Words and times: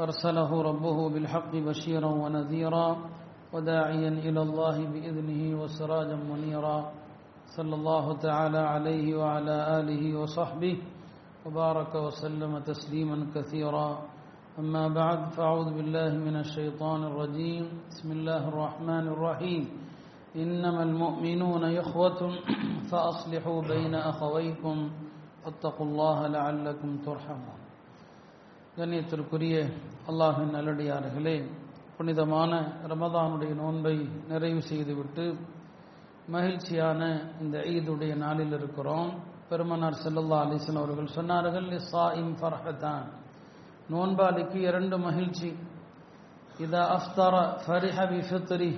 أرسله 0.00 0.62
ربه 0.62 1.08
بالحق 1.10 1.56
بشيرا 1.56 2.06
ونذيرا 2.06 2.96
وداعيا 3.52 4.08
إلى 4.08 4.42
الله 4.42 4.76
بإذنه 4.92 5.62
وسراجا 5.62 6.16
منيرا 6.16 6.92
صلى 7.56 7.74
الله 7.74 8.16
تعالى 8.16 8.58
عليه 8.58 9.16
وعلى 9.16 9.80
آله 9.80 10.18
وصحبه 10.20 10.78
وبارك 11.46 11.94
وسلم 11.94 12.58
تسليما 12.58 13.26
كثيرا. 13.34 13.98
أما 14.58 14.88
بعد 14.88 15.20
فأعوذ 15.34 15.74
بالله 15.74 16.12
من 16.18 16.36
الشيطان 16.36 17.04
الرجيم. 17.04 17.64
بسم 17.90 18.12
الله 18.12 18.48
الرحمن 18.48 19.08
الرحيم. 19.08 19.68
إنما 20.36 20.82
المؤمنون 20.82 21.64
إخوة 21.64 22.20
فأصلحوا 22.90 23.62
بين 23.62 23.94
أخويكم 23.94 24.90
واتقوا 25.46 25.86
الله 25.86 26.26
لعلكم 26.26 26.96
ترحمون. 27.06 27.58
கண்ணியத்திற்குரிய 28.78 29.54
அல்லாஹின் 30.10 30.52
நல்லடியார்களே 30.56 31.36
புனிதமான 31.96 32.52
ரமதானுடைய 32.90 33.52
நோன்பை 33.60 33.94
நிறைவு 34.30 34.60
செய்துவிட்டு 34.68 35.24
மகிழ்ச்சியான 36.34 37.00
இந்த 37.42 37.56
ஈதுடைய 37.74 38.12
நாளில் 38.24 38.54
இருக்கிறோம். 38.58 39.10
பெருமனார் 39.48 39.98
செல்லல்லா 40.04 40.38
அலிசன் 40.46 40.80
அவர்கள் 40.82 41.14
சொன்னார்கள் 41.16 41.68
இஸ்ஸா 41.78 42.04
இம் 42.20 42.34
ஃபர்ஹதான் 42.40 43.06
நோன்பாளிக்கு 43.92 44.58
இரண்டு 44.70 44.96
மகிழ்ச்சி. 45.08 45.50
இதா 46.64 46.82
அஃப்தர 46.96 47.34
ஃபரிஹபி 47.64 48.20
ஃபித்ரி 48.28 48.72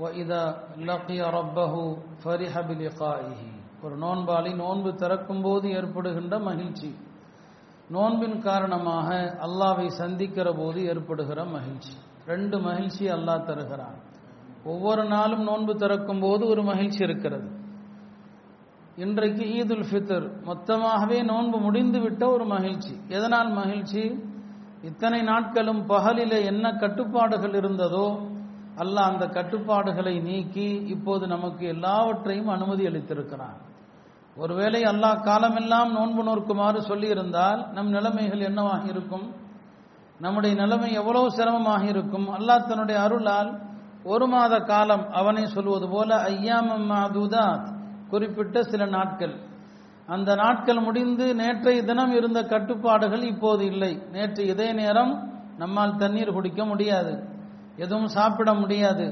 வ 0.00 0.14
இதா 0.22 0.42
லக்கிய 0.88 1.22
ரப்பஹு 1.38 1.84
ஃபரிஹபி 2.22 2.74
லிகாயிஹி 2.84 3.50
ஒரு 3.84 3.96
நோன்பாளி 4.04 4.52
நோன்பு 4.62 4.92
திறக்கும் 5.02 5.44
போது 5.46 5.68
ஏற்படுகின்ற 5.78 6.34
மகிழ்ச்சி. 6.50 6.90
நோன்பின் 7.90 8.38
காரணமாக 8.38 9.38
அல்லாவை 9.46 9.86
சந்திக்கிற 9.86 10.52
போது 10.52 10.84
ஏற்படுகிற 10.84 11.44
மகிழ்ச்சி. 11.44 11.92
ரெண்டு 12.26 12.58
மகிழ்ச்சி 12.58 13.08
அல்லாஹ் 13.08 13.44
தருகிறான். 13.44 13.98
ஒவ்வொரு 14.64 15.04
நாளும் 15.04 15.42
நோன்பு 15.42 15.74
திறக்கும் 15.76 16.20
போது 16.20 16.46
ஒரு 16.46 16.62
மகிழ்ச்சி 16.62 17.02
இருக்கிறது. 17.02 17.48
இன்றைக்கு 18.96 19.44
ஈதுல் 19.44 19.86
ஃபித்தர் 19.90 20.26
மொத்தமாகவே 20.46 21.24
நோன்பு 21.24 21.58
முடிந்து 21.58 22.00
விட்ட 22.00 22.28
ஒரு 22.28 22.44
மகிழ்ச்சி. 22.44 22.94
எதனால் 23.08 23.50
மகிழ்ச்சி? 23.50 24.02
இத்தனை 24.82 25.22
நாட்களும் 25.22 25.88
பகலிலே 25.88 26.44
என்ன 26.44 26.72
கட்டுப்பாடுகள் 26.72 27.52
இருந்ததோ 27.52 28.06
அல்லாஹ் 28.76 29.10
அந்த 29.12 29.26
கட்டுப்பாடுகளை 29.26 30.20
நீக்கி 30.20 30.68
இப்போது 30.86 31.26
நமக்கு 31.26 31.66
எல்லாவற்றையும் 31.66 32.46
அனுமதி 32.46 32.86
அளித்திருக்கிறான். 32.86 33.58
ஒருவேளை 34.38 34.82
அல்லாஹ் 34.82 35.22
காலமெல்லாம் 35.22 35.92
நோன்பு 35.92 36.22
நோக்குமாறு 36.24 36.78
சொல்லியிருந்தால் 36.78 37.72
நம் 37.72 37.88
நிலைமைகள் 37.88 38.40
என்னவாக 38.40 38.88
இருக்கும்? 38.88 39.34
நம்முடைய 40.18 40.56
நிலைமை 40.56 40.92
எவ்வளவு 40.92 41.30
சிரமமாக 41.30 41.84
இருக்கும்? 41.84 42.28
அல்லாஹ் 42.34 42.66
தன்னுடைய 42.66 43.00
அருளால் 43.00 43.60
ஒரு 44.02 44.26
மாத 44.26 44.58
காலம் 44.58 45.10
அவனை 45.10 45.46
சொல்வது 45.46 45.88
போல 45.88 46.16
ஐயாமம் 46.16 46.90
மாதுதாத் 46.90 47.68
குறிப்பிட்ட 48.08 48.62
சில 48.62 48.86
நாட்கள். 48.86 49.34
அந்த 50.06 50.34
நாட்கள் 50.34 50.80
முடிந்து 50.80 51.34
நேற்றைய 51.34 51.82
தினம் 51.82 52.12
இருந்த 52.12 52.42
கட்டுப்பாடுகள் 52.42 53.22
இப்போது 53.22 53.64
இல்லை. 53.64 54.02
நேற்று 54.12 54.46
இதே 54.46 54.72
நேரம் 54.72 55.32
நம்மால் 55.56 55.96
தண்ணீர் 55.96 56.32
குடிக்க 56.32 56.64
முடியாது. 56.64 57.28
எதுவும் 57.76 58.06
சாப்பிட 58.06 58.54
முடியாது. 58.54 59.06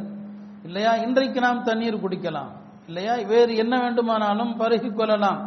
இல்லையா? 0.63 0.95
இன்றைக்கு 0.95 1.41
நாம் 1.41 1.63
தண்ணீர் 1.63 2.05
குடிக்கலாம். 2.05 2.65
இல்லையா? 2.89 3.15
வேறு 3.33 3.57
என்ன 3.57 3.75
வேண்டுமானாலும் 3.81 4.53
பருகி 4.61 4.91
கொள்ளலாம். 4.95 5.41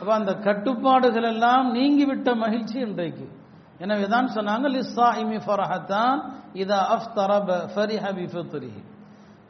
அப்ப 0.00 0.14
அந்த 0.14 0.32
கட்டுப்பாடுகள் 0.46 1.28
எல்லாம் 1.32 1.66
நீங்கிவிட்ட 1.74 2.36
மகிழ்ச்சி 2.36 2.78
இன்றைக்கு. 2.78 3.26
எனவே 3.78 4.06
தான் 4.06 4.28
சொன்னாங்க 4.36 4.66
லிஸ்ஸா 4.74 5.08
இமி 5.22 5.38
ஃபரஹத்தான் 5.46 6.18
இதா 6.62 6.80
அஃப்தரப 6.96 7.48
ஃபரிஹ 7.74 8.04
பி 8.18 8.26
ஃபித்ரிஹி 8.32 8.82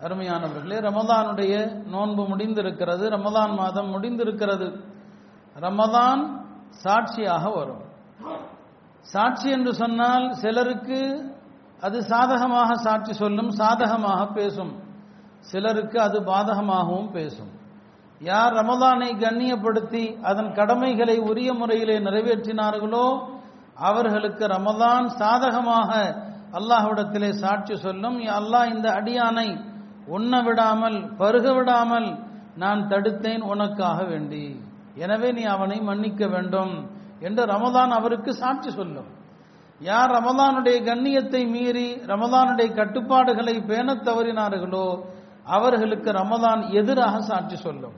அருமையானவர்களே 0.05 0.79
ரமதானுடைய 0.89 1.55
நோன்பு 1.93 2.23
முடிந்திருக்கிறது 2.31 3.05
ரமதான் 3.17 3.53
மாதம் 3.61 3.93
முடிந்திருக்கிறது. 3.95 4.69
ரமதான் 5.57 6.23
சாட்சியாக 6.85 7.45
வரும். 7.59 7.83
சாட்சி 9.13 9.49
என்று 9.51 9.73
சொன்னால் 9.75 10.27
சிலருக்கு 10.43 11.01
அது 11.81 11.99
சாதகமாக 12.03 12.71
சாட்சி 12.87 13.13
சொல்லும் 13.13 13.51
சாதகமாக 13.51 14.21
பேசும். 14.33 14.73
சிலருக்கு 15.51 15.99
அது 16.07 16.19
பாதகமாகவும் 16.31 17.11
பேசும். 17.17 17.53
யார் 18.21 18.53
ரமதானை 18.55 19.11
கண்ணியப்படுத்தி 19.23 20.05
அதன் 20.31 20.51
கடமைகளை 20.53 21.17
உரிய 21.31 21.51
முறையிலே 21.53 21.97
நிறைவேற்றினார்களோ 21.99 23.07
அவர்களுக்கு 23.89 24.45
ரமதான் 24.57 25.07
சாதகமாக 25.21 25.91
அல்லாஹ்விடத்திலே 26.59 27.31
சாட்சி 27.43 27.75
சொல்லும். 27.77 28.19
அல்லாஹ் 28.39 28.71
இந்த 28.75 28.87
அடியானை 28.99 29.49
உண்ண 30.17 30.43
விடாமல் 30.43 30.99
பருக 31.17 31.47
விடாமல் 31.55 32.09
நான் 32.63 32.81
தடுத்தேன் 32.89 33.45
உனக்காக 33.53 33.99
வேண்டி. 34.05 34.45
எனவே 35.05 35.29
நீ 35.33 35.43
அவனை 35.55 35.79
மன்னிக்க 35.81 36.27
வேண்டும் 36.35 36.75
என்று 37.27 37.43
ரமதான் 37.55 37.93
அவருக்கு 37.99 38.33
சாட்சி 38.43 38.71
சொல்லும். 38.71 39.11
யார் 39.81 40.11
ரமதானுடைய 40.11 40.77
கண்ணியத்தை 40.89 41.41
மீறி 41.55 41.89
ரமதானுடைய 42.13 42.69
கட்டுப்பாடுகளை 42.79 43.55
பேணத் 43.71 44.05
தவறினார்களோ 44.07 44.87
அவர்களுக்கு 45.45 46.11
ரமதான் 46.11 46.71
எதிராக 46.71 47.21
சாட்சி 47.21 47.57
சொல்லும். 47.57 47.97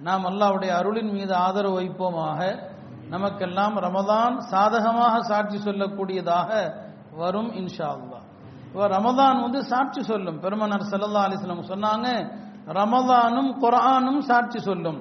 நாம் 0.00 0.24
அல்லாவுடைய 0.24 0.68
அருளின் 0.68 1.12
மீது 1.12 1.34
ஆதரவு 1.34 1.80
வைப்போமாக. 1.80 2.58
நமக்கெல்லாம் 3.10 3.76
ரமதான் 3.76 4.36
சாதகமாக 4.38 5.20
சாட்சி 5.20 5.58
சொல்லக்கூடியதாக 5.58 6.50
வரும் 7.12 7.50
இன்ஷா 7.52 7.88
அல்லா 7.96 8.20
இப்போ 8.64 8.88
ரமதான் 8.88 9.40
வந்து 9.40 9.64
சாட்சி 9.64 10.02
சொல்லும். 10.02 10.40
பெருமனார் 10.40 10.90
சல்லா 10.90 11.22
அலிஸ்லாம் 11.28 11.70
சொன்னாங்க 11.74 12.08
ரமதானும் 12.66 13.50
குரானும் 13.62 14.18
சாட்சி 14.18 14.58
சொல்லும். 14.58 15.00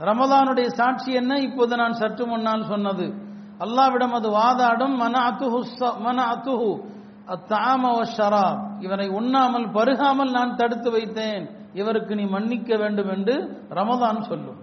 ரமதானுடைய 0.00 0.66
சாட்சி 0.66 1.12
என்ன? 1.12 1.38
இப்போது 1.38 1.76
நான் 1.76 1.92
சற்று 1.92 2.26
முன்னால் 2.26 2.64
சொன்னது. 2.64 3.06
அல்லாவிடம் 3.58 4.10
அது 4.10 4.28
வாதாடும் 4.30 4.96
மன 4.96 5.30
அத்துஹு 5.30 5.60
மன 5.98 6.34
அத்துஹு 6.34 6.70
அத்தாம 7.26 7.82
ஷராப் 8.16 8.80
இவரை 8.80 9.08
உண்ணாமல் 9.08 9.66
பருகாமல் 9.68 10.30
நான் 10.30 10.56
தடுத்து 10.56 10.90
வைத்தேன். 10.90 11.50
இவருக்கு 11.74 12.14
நீ 12.14 12.24
மன்னிக்க 12.24 12.76
வேண்டும் 12.76 13.08
என்று 13.08 13.64
ரமதான் 13.70 14.20
சொல்லும். 14.20 14.60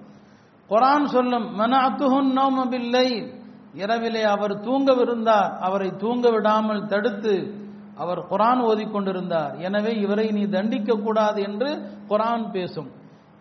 குரான் 0.69 1.05
சொல்லும் 1.05 1.55
மன 1.55 1.77
அத்துஹுன் 1.77 2.31
நோமபில்லை 2.37 3.33
இரவிலே 3.73 4.23
அவர் 4.23 4.59
தூங்கவிருந்தார். 4.59 5.57
அவரை 5.57 5.95
தூங்க 5.95 6.29
விடாமல் 6.29 6.85
தடுத்து 6.85 7.65
அவர் 7.95 8.19
குரான் 8.19 8.61
ஓதிக்கொண்டிருந்தார் 8.61 9.57
எனவே 9.57 9.95
இவரை 9.95 10.31
நீ 10.31 10.45
தண்டிக்க 10.45 10.95
கூடாது 10.95 11.41
என்று 11.41 11.69
குரான் 12.09 12.51
பேசும். 12.51 12.89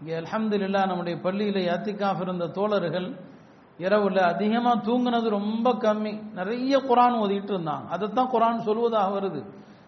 இங்கே 0.00 0.16
அலமதுல்லா 0.18 0.86
நம்முடைய 0.86 1.18
பள்ளியிலே 1.22 1.68
அத்திகாஃப் 1.68 2.20
இருந்த 2.20 2.46
தோழர்கள் 2.46 3.16
இரவுல 3.78 4.18
அதிகமாக 4.20 4.90
தூங்குனது 4.90 5.28
ரொம்ப 5.28 5.72
கம்மி. 5.72 6.32
நிறைய 6.34 6.78
குரான் 6.78 7.16
ஓதிட்டு 7.22 7.52
இருந்தாங்க. 7.54 7.86
அதைத்தான் 7.88 8.30
குரான் 8.32 8.64
சொல்வதாக 8.66 9.08
வருது. 9.18 9.40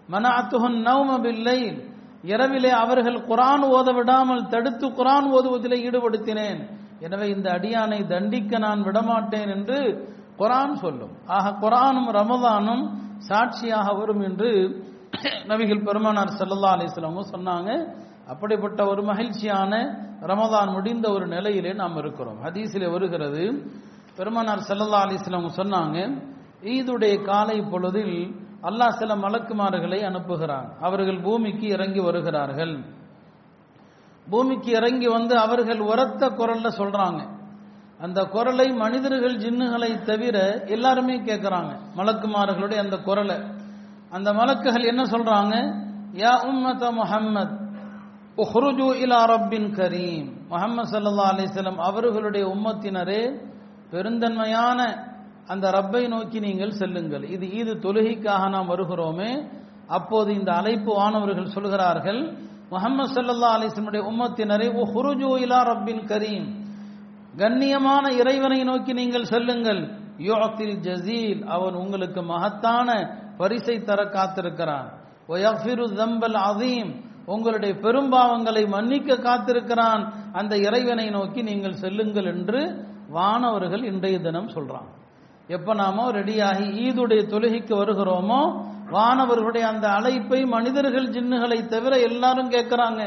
மன 0.08 0.28
அத்துகன் 0.28 0.78
நவமபில்லை 0.88 1.88
இரவிலே 2.22 2.70
அவர்கள் 2.70 3.18
குரான் 3.26 3.64
ஓத 3.76 3.94
விடாமல் 3.94 4.46
தடுத்து 4.46 4.86
குரான் 4.88 5.28
ஓதுவதிலே 5.32 5.78
ஈடுபடுத்தினேன். 5.88 6.60
எனவே 7.00 7.28
இந்த 7.28 7.50
அடியானை 7.50 8.06
தண்டிக்க 8.06 8.58
நான் 8.58 8.82
விடமாட்டேன் 8.82 9.48
என்று 9.48 9.78
குரான் 10.38 10.74
சொல்லும். 10.74 11.12
ஆக 11.26 11.68
குரானும் 11.68 12.10
ரமதானும் 12.18 12.84
சாட்சியாக 13.18 13.92
வரும் 13.92 14.20
என்று 14.20 14.50
நபிகள் 15.46 15.84
பெருமானார் 15.84 16.36
சல்லா 16.38 16.70
அலிஸ்லாமும் 16.76 17.32
சொன்னாங்க. 17.34 17.70
அப்படிப்பட்ட 18.28 18.86
ஒரு 18.86 19.02
மகிழ்ச்சியான 19.02 19.72
ரமதான் 20.20 20.72
முடிந்த 20.72 21.10
ஒரு 21.10 21.26
நிலையிலே 21.26 21.72
நாம் 21.72 21.96
இருக்கிறோம். 21.96 22.38
ஹதீஸிலே 22.44 22.90
வருகிறது 22.90 23.44
பெருமானார் 24.18 24.66
செல்லல்லா 24.68 25.00
அலிஸ்லாம் 25.06 25.58
சொன்னாங்க 25.60 25.96
ஈதுடைய 26.74 27.14
காலை 27.28 27.58
பொழுதில் 27.72 28.16
அல்லாஹ் 28.68 28.96
சில 29.00 29.10
மலக்குமார்களை 29.24 29.98
அனுப்புகிறான். 30.08 30.68
அவர்கள் 30.86 31.18
பூமிக்கு 31.26 31.66
இறங்கி 31.76 32.00
வருகிறார்கள். 32.00 32.74
பூமிக்கு 34.26 34.70
இறங்கி 34.78 35.08
வந்து 35.16 35.34
அவர்கள் 35.38 35.80
உரத்த 35.90 36.22
குரல்ல 36.38 36.68
சொல்றாங்க. 36.80 37.20
அந்த 38.04 38.18
குரலை 38.34 38.66
மனிதர்கள் 38.82 39.36
ஜின்னுகளை 39.44 39.90
தவிர 40.08 40.36
எல்லாருமே 40.74 41.16
கேட்குறாங்க 41.28 41.72
மலக்குமார்களுடைய 41.98 42.78
அந்த 42.84 42.96
குரலை. 43.08 43.38
அந்த 44.16 44.28
மலக்குகள் 44.32 44.90
என்ன 44.92 45.02
சொல்றாங்க? 45.04 45.54
யா 46.22 46.32
உம்மத 46.50 46.82
முஹம்மத் 47.00 47.54
உஹ்ருஜு 48.42 48.88
இலா 49.04 49.20
ரப்பின் 49.34 49.70
கரீம். 49.78 50.28
முஹம்மது 50.52 50.90
சல்லா 50.92 51.28
அலைஹி 51.32 51.76
அவர்களுடைய 51.88 52.44
உம்மத்தினரே 52.54 53.22
பெருந்தன்மையான 53.92 54.80
அந்த 55.52 55.66
ரப்பை 55.76 56.02
நோக்கி 56.14 56.38
நீங்கள் 56.46 56.78
செல்லுங்கள். 56.80 57.24
இது 57.34 57.46
ஈது 57.58 57.72
தொழுகைக்காக 57.84 58.42
நாம் 58.54 58.70
வருகிறோமே. 58.72 59.30
அப்போது 59.96 60.30
இந்த 60.38 60.50
அழைப்பு 60.60 60.90
வானவர்கள் 60.98 61.54
சொல்கிறார்கள் 61.56 62.20
முகமது 62.72 63.12
சல்லா 63.14 63.50
அலைஹி 63.58 64.00
உம்மத்தினரை 64.10 64.66
ஓ 64.80 64.82
உஹ்ருஜு 64.84 65.30
இலா 65.44 65.60
ரப்பின் 65.70 66.02
கரீம். 66.10 66.48
கண்ணியமான 67.40 68.04
இறைவனை 68.20 68.60
நோக்கி 68.70 68.92
நீங்கள் 69.00 69.30
செல்லுங்கள். 69.32 69.82
யுஅத்தில் 70.28 70.76
ஜசீல் 70.86 71.42
அவன் 71.54 71.76
உங்களுக்கு 71.82 72.20
மகத்தான 72.32 72.88
பரிசை 73.40 73.76
தர 73.88 74.00
காத்திருக்கிறான். 74.16 74.88
வயஃபிரு 75.30 75.86
தம்பல் 76.00 76.38
அதீம் 76.48 76.90
உங்களுடைய 77.34 77.72
பெரும்பாவங்களை 77.84 78.62
மன்னிக்க 78.74 79.16
காத்திருக்கிறான். 79.28 80.02
அந்த 80.32 80.54
இறைவனை 80.66 81.06
நோக்கி 81.16 81.40
நீங்கள் 81.50 81.80
செல்லுங்கள் 81.84 82.28
என்று 82.34 82.60
வானவர்கள் 83.12 83.84
இன்றைய 83.84 84.20
தினம் 84.20 84.48
சொல்றாங்க. 84.48 84.90
எப்ப 85.48 85.74
நாமோ 85.74 86.10
ரெடியாகி 86.10 86.66
ஈதுடைய 86.86 87.20
தொழுகைக்கு 87.32 87.74
வருகிறோமோ 87.80 88.40
வானவர்களுடைய 88.92 89.60
அந்த 89.60 89.88
அழைப்பை 89.88 90.44
மனிதர்கள் 90.44 91.08
ஜின்னுகளை 91.08 91.66
தவிர 91.66 91.98
எல்லாரும் 91.98 92.50
கேட்கிறாங்க. 92.50 93.02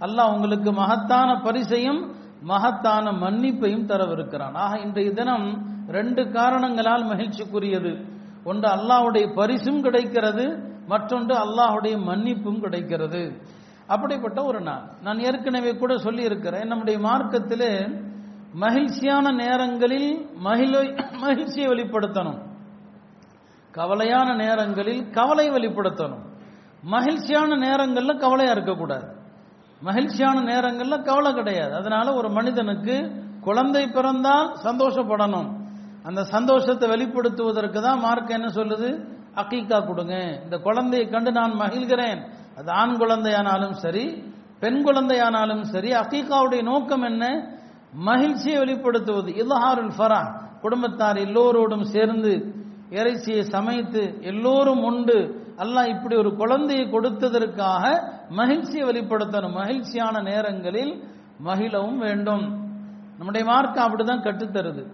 அல்லாஹ் 0.00 0.32
உங்களுக்கு 0.32 0.72
மகத்தான 0.72 1.40
பரிசையும் 1.40 2.00
மகத்தான 2.40 3.12
மன்னிப்பையும் 3.12 3.86
தரவிருக்கிறான். 3.86 4.54
ஆக 4.54 4.78
இன்றைய 4.78 5.10
தினம் 5.10 5.46
ரெண்டு 5.88 6.30
காரணங்களால் 6.30 7.04
மகிழ்ச்சிக்குரியது. 7.04 7.92
ஒன்று 8.44 8.68
அல்லாஹுடைய 8.68 9.34
பரிசும் 9.34 9.82
கிடைக்கிறது 9.82 10.44
மற்றொன்று 10.86 11.34
அல்லாஹுடைய 11.44 11.96
மன்னிப்பும் 12.04 12.60
கிடைக்கிறது. 12.60 13.22
அப்படிப்பட்ட 13.86 14.44
ஒரு 14.44 14.60
நாள். 14.60 14.84
நான் 15.02 15.18
ஏற்கனவே 15.18 15.72
கூட 15.76 15.96
சொல்லி 15.96 16.22
இருக்கிறேன் 16.22 16.66
நம்முடைய 16.66 16.98
மார்க்கத்திலே 16.98 17.72
மகிழ்ச்சியான 18.56 19.30
நேரங்களில் 19.32 20.30
மகிழ 20.34 20.94
மகிழ்ச்சியை 21.20 21.68
வெளிப்படுத்தணும். 21.68 22.38
கவலையான 23.74 24.36
நேரங்களில் 24.36 25.10
கவலை 25.10 25.50
வெளிப்படுத்தணும். 25.50 26.22
மகிழ்ச்சியான 26.82 27.56
நேரங்களில் 27.56 28.16
கவலையா 28.16 28.52
இருக்கக்கூடாது. 28.52 29.06
மகிழ்ச்சியான 29.80 30.40
நேரங்களில் 30.40 31.02
கவலை 31.02 31.32
கிடையாது. 31.32 31.74
அதனால 31.74 32.14
ஒரு 32.14 32.30
மனிதனுக்கு 32.30 32.96
குழந்தை 33.40 33.88
பிறந்தால் 33.88 34.54
சந்தோஷப்படணும். 34.64 35.48
அந்த 36.02 36.24
சந்தோஷத்தை 36.24 36.88
வெளிப்படுத்துவதற்கு 36.88 37.80
தான் 37.80 37.98
மார்க் 37.98 38.30
என்ன 38.30 38.46
சொல்லுது? 38.46 38.88
அக்கீக்கா 39.34 39.86
கொடுங்க. 39.86 40.40
இந்த 40.44 40.56
குழந்தையை 40.58 41.08
கண்டு 41.08 41.32
நான் 41.32 41.52
மகிழ்கிறேன். 41.52 42.20
அது 42.58 42.70
ஆண் 42.70 42.96
குழந்தையானாலும் 42.96 43.76
சரி 43.84 44.34
பெண் 44.60 44.84
குழந்தையானாலும் 44.84 45.62
சரி 45.62 45.90
அக்கீக்காவுடைய 45.92 46.62
நோக்கம் 46.62 47.02
என்ன? 47.02 47.54
மகிழ்ச்சியை 47.92 48.58
வெளிப்படுத்துவது 48.58 49.30
இலஹாருல் 49.44 49.90
ஃபரா 49.98 50.40
குடும்பத்தார் 50.60 51.16
எல்லோரோடும் 51.16 51.82
சேர்ந்து 51.82 52.54
இறைச்சியை 52.90 53.42
சமைத்து 53.42 54.18
எல்லோரும் 54.20 54.82
உண்டு. 54.82 55.44
அல்லாஹ் 55.56 55.88
இப்படி 55.88 56.16
ஒரு 56.16 56.36
குழந்தையை 56.36 56.86
கொடுத்ததற்காக 56.86 58.02
மகிழ்ச்சியை 58.28 58.88
வெளிப்படுத்தணும். 58.88 59.52
மகிழ்ச்சியான 59.52 60.22
நேரங்களில் 60.22 61.04
மகிழவும் 61.44 61.96
வேண்டும். 61.96 62.64
நம்முடைய 63.16 63.46
மார்க்கம் 63.46 63.84
அப்படிதான் 63.84 64.22
கற்றுத்தருது. 64.22 64.86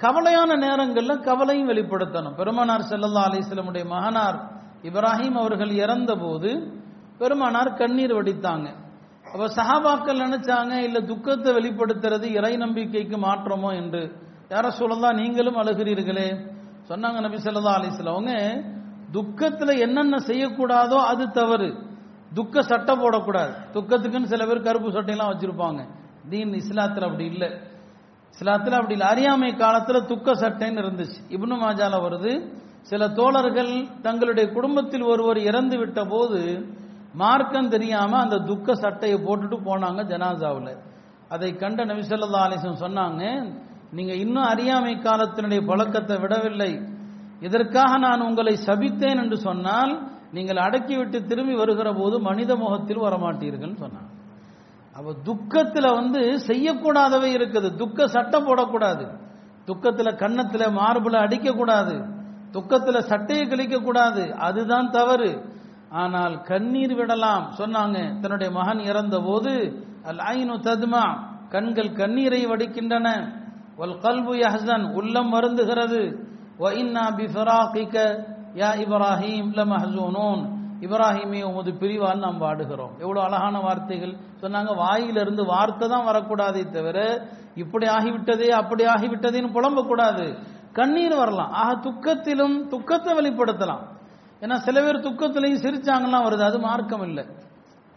கவலையான 0.00 0.56
நேரங்களில் 0.56 1.20
கவலையும் 1.20 1.68
வெளிப்படுத்தணும். 1.68 2.34
பெருமானார் 2.34 2.80
செல்லல்லா 2.80 3.30
அலிஸ்லமுடைய 3.30 3.86
மகனார் 3.86 4.50
இப்ராஹிம் 4.82 5.38
அவர்கள் 5.38 5.70
இறந்த 5.70 6.14
போது 6.14 6.80
பெருமானார் 7.18 7.74
கண்ணீர் 7.74 8.14
வடித்தாங்க. 8.14 8.72
அப்ப 9.36 9.48
சஹாபாக்கள் 9.48 10.18
நினைச்சாங்க 10.18 10.72
இல்ல 10.72 11.00
துக்கத்தை 11.00 11.52
வெளிப்படுத்துறது 11.52 12.22
இறை 12.22 12.56
நம்பிக்கைக்கு 12.56 13.16
மாற்றமோ? 13.16 13.74
என்று. 13.74 14.12
யார 14.48 14.68
சொல்லலாம் 14.68 15.14
நீங்களும் 15.14 15.56
அழுகிறீர்களே. 15.56 16.50
சொன்னாங்க 16.88 17.20
நபி 17.20 17.36
சொல்லா 17.36 17.78
அலிஸ்லாம் 17.78 18.08
அவங்க 18.08 18.62
துக்கத்துல 19.12 19.78
என்னென்ன 19.78 20.16
செய்யக்கூடாதோ 20.16 20.94
அது 20.94 21.30
தவறு. 21.30 21.74
துக்க 22.34 22.62
சட்டை 22.62 22.96
போடக்கூடாது. 22.96 23.52
துக்கத்துக்குன்னு 23.72 24.24
சில 24.24 24.46
பேர் 24.46 24.60
கருப்பு 24.60 24.88
சட்டையெல்லாம் 24.90 25.32
வச்சிருப்பாங்க. 25.32 25.88
தீன் 26.28 26.50
இஸ்லாத்துல 26.50 27.04
அப்படி 27.04 27.24
இல்லை. 27.24 27.48
இஸ்லாத்துல 28.40 28.70
அப்படி 28.70 28.92
இல்லை. 28.92 29.06
அறியாமை 29.06 29.52
காலத்துல 29.52 30.06
துக்க 30.06 30.32
சட்டைன்னு 30.32 30.82
இருந்துச்சு. 30.82 31.18
இப்னு 31.28 31.56
மாஜால 31.56 31.94
வருது. 32.00 32.52
சில 32.80 33.08
தோழர்கள் 33.08 33.86
தங்களுடைய 34.02 34.50
குடும்பத்தில் 34.52 35.02
ஒருவர் 35.02 35.38
இறந்து 35.38 35.78
விட்ட 35.78 36.04
போது 36.04 36.66
மார்க்கம் 37.16 37.68
தெரியாம 37.68 38.18
அந்த 38.18 38.38
துக்க 38.38 38.74
சட்டையை 38.74 39.18
போட்டுட்டு 39.18 39.56
போனாங்க 39.64 40.00
ஜனாசாவில். 40.12 40.78
அதை 41.28 41.56
கண்ட 41.56 41.84
நபிசல்லா 41.84 42.40
அலிசம் 42.46 42.80
சொன்னாங்க 42.80 43.52
நீங்க 43.92 44.14
இன்னும் 44.14 44.42
அறியாமை 44.42 44.94
காலத்தினுடைய 44.94 45.66
பழக்கத்தை 45.66 46.16
விடவில்லை. 46.18 46.80
இதற்காக 47.40 47.98
நான் 47.98 48.20
உங்களை 48.20 48.58
சபித்தேன்? 48.66 49.22
என்று 49.22 49.36
சொன்னால் 49.36 50.10
நீங்கள் 50.32 50.56
அடக்கிவிட்டு 50.56 51.26
திரும்பி 51.26 51.54
வருகிற 51.54 51.92
போது 51.92 52.20
மனித 52.20 52.56
முகத்தில் 52.56 53.00
வரமாட்டீர்கள் 53.00 53.80
சொன்னாங்க. 53.82 54.12
அப்ப 54.94 55.14
துக்கத்துல 55.24 55.94
வந்து 55.94 56.20
செய்யக்கூடாதவை 56.46 57.30
இருக்குது. 57.36 57.76
துக்க 57.76 58.06
சட்டம் 58.06 58.46
போடக்கூடாது. 58.46 59.04
துக்கத்துல 59.66 60.08
கன்னத்துல 60.22 60.64
மார்புல 60.78 61.16
அடிக்க 61.16 61.52
கூடாது 61.52 62.14
துக்கத்துல 62.52 62.98
சட்டையை 62.98 63.46
கிழிக்க 63.46 63.82
கூடாது 63.82 64.34
அதுதான் 64.34 64.90
தவறு. 64.90 65.54
ஆனால் 65.90 66.42
கண்ணீர் 66.42 66.94
விடலாம். 66.94 67.44
சொன்னாங்க 67.58 67.98
தன்னுடைய 68.20 68.52
மகன் 68.52 68.80
இறந்த 68.80 69.20
போது 69.20 69.52
அல் 70.04 70.22
ஐனு 70.34 70.54
தத்மா 70.68 71.04
கண்கள் 71.48 71.92
கண்ணீரை 71.92 72.46
வடிக்கின்றன. 72.46 73.08
வல் 73.76 73.98
கல்பு 73.98 74.34
யஹ்சன் 74.34 74.92
உள்ளம் 74.92 75.32
வருந்துகிறது. 75.32 76.02
வ 76.58 76.72
இன்னா 76.72 77.04
பிஃபராகிக 77.18 77.96
யா 78.54 78.70
இப்ராஹிம் 78.84 79.50
லமஹ்சூனூன் 79.58 80.42
இப்ராஹிமே 80.80 81.42
உமது 81.42 81.72
பிரிவால் 81.72 82.18
நாம் 82.18 82.40
வாடுகிறோம். 82.40 82.94
எவ்வளவு 83.00 83.26
அழகான 83.26 83.60
வார்த்தைகள். 83.60 84.14
சொன்னாங்க 84.42 84.76
வாயிலிருந்து 84.76 85.44
வார்த்தை 85.44 85.88
தான் 85.88 86.04
வரக்கூடாதே 86.04 86.70
தவிர 86.70 86.98
இப்படி 87.54 87.86
ஆகிவிட்டதே 87.86 88.48
அப்படி 88.48 88.84
ஆகிவிட்டதேன்னு 88.84 89.56
புலம்பக்கூடாது. 89.56 90.36
கண்ணீர் 90.72 91.14
வரலாம். 91.14 91.52
ஆக 91.52 91.76
துக்கத்திலும் 91.86 92.68
துக்கத்தை 92.68 93.14
வெளிப்படுத்தலாம். 93.14 93.84
ஏன்னா 94.40 94.54
சில 94.54 94.82
பேர் 94.82 94.96
துக்கத்திலையும் 94.96 95.62
சிரிச்சாங்கலாம் 95.64 96.24
வருது 96.26 96.42
அது 96.42 96.58
மார்க்கம் 96.58 97.02
இல்லை. 97.02 97.24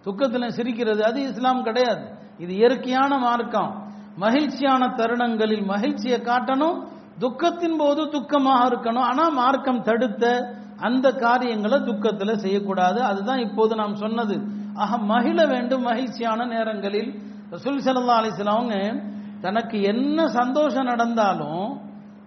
துக்கத்தில் 0.01 0.50
சிரிக்கிறது 0.50 1.05
அது 1.05 1.22
இஸ்லாம் 1.22 1.63
கிடையாது. 1.63 2.10
இது 2.38 2.53
இயற்கையான 2.53 3.17
மார்க்கம். 3.17 3.88
மகிழ்ச்சியான 4.15 4.88
தருணங்களில் 4.88 5.63
மகிழ்ச்சியை 5.63 6.19
காட்டணும் 6.19 6.84
துக்கத்தின் 7.19 7.77
போது 7.77 8.05
துக்கமாக 8.05 8.67
இருக்கணும். 8.69 9.00
ஆனா 9.00 9.29
மார்க்கம் 9.29 9.81
தடுத்த 9.81 10.53
அந்த 10.77 11.12
காரியங்களை 11.12 11.79
துக்கத்தில் 11.79 12.38
செய்யக்கூடாது. 12.38 13.03
அதுதான் 13.03 13.39
இப்போது 13.39 13.75
நாம் 13.75 13.96
சொன்னது. 13.96 14.41
ஆக 14.74 14.98
மகிழ 14.98 15.46
வேண்டும் 15.46 15.81
மகிழ்ச்சியான 15.81 16.46
நேரங்களில். 16.46 17.22
ரசூல் 17.51 17.79
சல்லா 17.86 18.22
அலிஸ்லாம் 18.22 19.03
தனக்கு 19.41 19.81
என்ன 19.81 20.27
சந்தோஷம் 20.27 20.84
நடந்தாலும் 20.84 21.79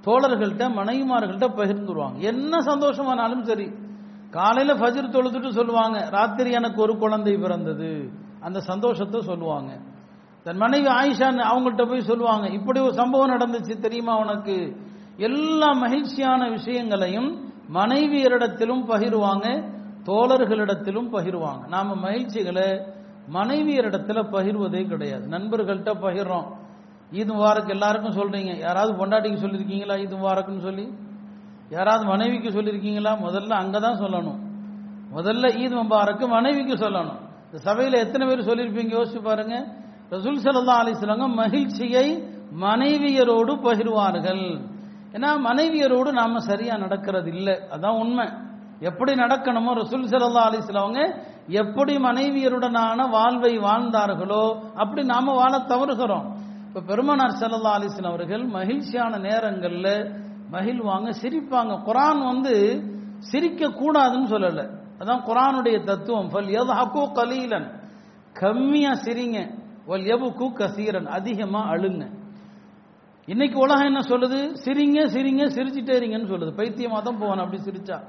தோழர்கள்ட்ட 0.04 0.62
மனைவிமார்கள்ட்ட 0.78 1.46
பகிர்ந்துருவாங்க. 1.56 2.18
என்ன 2.18 2.58
சந்தோஷமானாலும் 2.58 3.42
சரி. 3.42 3.70
காலையில 4.32 4.78
ஃபஜ்ர் 4.78 5.10
தொழுதுட்டு 5.10 5.48
சொல்லுவாங்க. 5.48 6.08
ராத்திரி 6.10 6.50
எனக்கு 6.50 6.82
ஒரு 6.82 6.98
குழந்தை 6.98 7.36
பிறந்தது. 7.36 8.10
அந்த 8.40 8.60
சந்தோஷத்தை 8.60 9.20
சொல்லுவாங்க. 9.20 9.78
தன் 10.44 10.56
மனைவி 10.56 10.86
ஆயிஷான்னு 10.86 11.42
அவங்கள்ட்ட 11.54 11.88
போய் 11.88 12.00
சொல்லுவாங்க. 12.00 12.48
இப்படி 12.48 12.80
ஒரு 12.80 12.92
சம்பவம் 12.92 13.30
நடந்துச்சு 13.30 13.78
தெரியுமா 13.78 14.18
உனக்கு? 14.18 14.76
எல்லா 15.16 15.72
மகிழ்ச்சியான 15.72 16.50
விஷயங்களையும் 16.50 17.52
மனைவியரிடத்திலும் 17.74 18.84
பகிர்வாங்க 18.88 19.70
தோழர்களிடத்திலும் 20.02 21.10
பகிர்வாங்க. 21.12 21.68
நாம 21.68 21.94
மகிழ்ச்சிகளை 21.94 22.68
மனைவியரிடத்துல 23.32 24.22
பகிர்வதே 24.32 24.88
கிடையாது. 24.88 25.28
நண்பர்கள்ட்ட 25.28 25.92
பகிர்றோம். 26.02 26.46
இது 27.10 27.34
வாரக்கு 27.34 27.70
எல்லாருக்கும் 27.70 28.16
சொல்றீங்க. 28.16 28.58
யாராவது 28.58 29.06
பொண்டாட்டிக்கு 29.06 29.40
சொல்லியிருக்கீங்களா 29.40 29.98
இது 29.98 30.16
வாரக்குன்னு 30.16 30.60
சொல்லி? 30.60 30.92
யாராவது 31.72 32.04
மனைவிக்கு 32.04 32.48
சொல்லியிருக்கீங்களா 32.48 33.12
முதல்ல 33.26 33.52
அங்கதான் 33.62 34.00
சொல்லணும். 34.02 34.38
முதல்ல 35.16 35.46
ஈத் 35.62 35.76
முபாரக்கு 35.80 36.24
மனைவிக்கு 36.28 36.74
சொல்லணும். 36.74 37.20
இந்த 37.46 37.58
சபையில் 37.58 38.02
எத்தனை 38.04 38.24
பேர் 38.26 38.48
சொல்லியிருப்பீங்க 38.48 38.92
யோசிச்சு 38.98 39.20
பாருங்க. 39.22 39.56
ரசூல் 40.10 40.42
சல்லா 40.44 40.76
அலிஸ்லாங்க 40.82 41.26
மகிழ்ச்சியை 41.34 42.06
மனைவியரோடு 42.64 43.52
பகிர்வார்கள். 43.66 44.46
ஏன்னா 45.12 45.30
மனைவியரோடு 45.48 46.10
நாம 46.12 46.38
சரியா 46.38 46.74
நடக்கிறது 46.76 47.30
இல்லை 47.36 47.54
அதான் 47.74 47.98
உண்மை. 47.98 48.26
எப்படி 48.80 49.12
நடக்கணுமோ 49.14 49.72
ரசூல் 49.82 50.10
சல்லா 50.12 50.44
அலிஸ்லாங்க 50.50 51.00
எப்படி 51.60 51.94
மனைவியருடனான 51.96 53.08
வாழ்வை 53.10 53.58
வாழ்ந்தார்களோ 53.58 54.44
அப்படி 54.74 55.02
நாம 55.06 55.34
வாழ 55.34 55.54
தவறுகிறோம் 55.58 56.26
இப்ப 56.66 56.80
பெருமனார் 56.80 57.38
சல்லா 57.40 57.72
அலிஸ்லாம் 57.78 58.14
அவர்கள் 58.14 58.44
மகிழ்ச்சியான 58.56 59.18
நேரங்களில் 59.18 59.94
மகிழ்வாங்க 60.52 61.12
சிரிப்பாங்க. 61.22 61.80
குரான் 61.86 62.24
வந்து 62.24 62.84
சிரிக்க 63.18 63.68
கூடாதுன்னு 63.68 64.30
சொல்லல. 64.30 64.80
அதான் 64.98 65.22
குரானுடைய 65.22 65.84
தத்துவம். 65.84 66.28
ஃபல் 66.28 66.46
யத்ஹகு 66.46 67.12
கலீலன். 67.12 67.80
கம்மியா 68.32 68.90
சிரிங்க. 68.90 69.58
வல் 69.86 70.02
யபுகு 70.02 70.52
கசீரன். 70.52 71.06
அதிகமா 71.06 71.70
அழுங்க. 71.70 72.10
இன்னைக்கு 73.26 73.58
உலகம் 73.58 73.84
என்ன 73.84 73.98
சொல்லுது? 73.98 74.54
சிரிங்க 74.64 75.06
சிரிங்க 75.06 75.44
சிரிச்சுட்டே 75.46 75.94
இருங்கன்னு 75.94 76.30
சொல்லுது. 76.30 76.52
பைத்தியமா 76.56 77.02
தான் 77.02 77.18
போவான் 77.18 77.38
அப்படி 77.38 77.62
சிரிச்சா. 77.62 78.02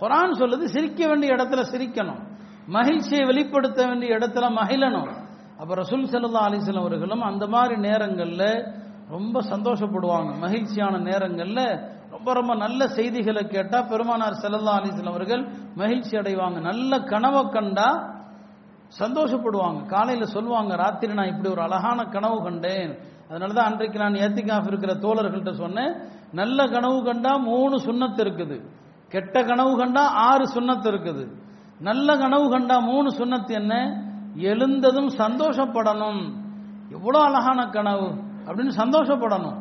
குரான் 0.00 0.38
சொல்லுது 0.38 0.64
சிரிக்க 0.64 1.06
வேண்டிய 1.06 1.34
இடத்துல 1.34 1.62
சிரிக்கணும். 1.72 2.20
மகிழ்ச்சியை 2.66 3.24
வெளிப்படுத்த 3.24 3.86
வேண்டிய 3.86 4.14
இடத்துல 4.14 4.46
மகிழணும். 4.56 5.24
அப்ப 5.58 5.74
ரசூல் 5.74 6.04
சல்லா 6.04 6.40
அலிஸ்லாம் 6.48 6.78
அவர்களும் 6.78 7.20
அந்த 7.20 7.46
மாதிரி 7.46 7.76
நேரங்களில் 7.76 8.84
ரொம்ப 9.08 9.40
சந்தோஷப்படுவாங்க. 9.40 10.38
மகிழ்ச்சியான 10.38 10.98
நேரங்களில் 10.98 11.94
ரொம்ப 12.10 12.32
ரொம்ப 12.32 12.54
நல்ல 12.54 12.88
செய்திகளை 12.88 13.46
கேட்டா 13.46 13.82
பெருமானார் 13.82 14.32
செல்லல்லா 14.32 14.80
அலிஸ்லாம் 14.80 15.08
அவர்கள் 15.08 15.48
மகிழ்ச்சி 15.74 16.16
அடைவாங்க. 16.16 16.60
நல்ல 16.60 16.98
கனவை 16.98 17.48
கண்டா 17.48 18.14
சந்தோஷப்படுவாங்க. 18.98 19.86
காலையில 19.86 20.26
சொல்லுவாங்க 20.26 20.76
ராத்திரி 20.76 21.14
நான் 21.14 21.26
இப்படி 21.26 21.48
ஒரு 21.48 21.62
அழகான 21.62 22.04
கனவு 22.04 22.42
கண்டேன். 22.42 22.98
அதனாலதான் 23.28 23.70
அன்றைக்கு 23.70 23.98
நான் 23.98 24.12
ஏத்திகாஃப் 24.12 24.66
இருக்கிற 24.66 24.94
தோழர்கள்ட்ட 24.94 25.50
சொன்னேன். 25.50 25.94
நல்ல 26.32 26.66
கனவு 26.66 27.04
கண்டா 27.04 27.36
மூணு 27.36 27.76
சுண்ணத்து 27.76 28.20
இருக்குது. 28.20 28.66
கெட்ட 29.08 29.44
கனவு 29.44 29.76
கண்டா 29.76 30.06
ஆறு 30.06 30.44
சுண்ணத்து 30.54 30.88
இருக்குது. 30.92 31.32
நல்ல 31.80 32.16
கனவு 32.16 32.50
கண்டா 32.50 32.78
மூணு 32.78 33.08
சுண்ணத்து 33.08 33.50
என்ன? 33.50 34.02
எழுந்ததும் 34.34 35.08
சந்தோஷப்படணும். 35.08 36.32
எவ்வளவு 36.90 37.24
அழகான 37.24 37.66
கனவு. 37.66 38.25
அப்படின்னு 38.46 38.72
சந்தோஷப்படணும். 38.82 39.58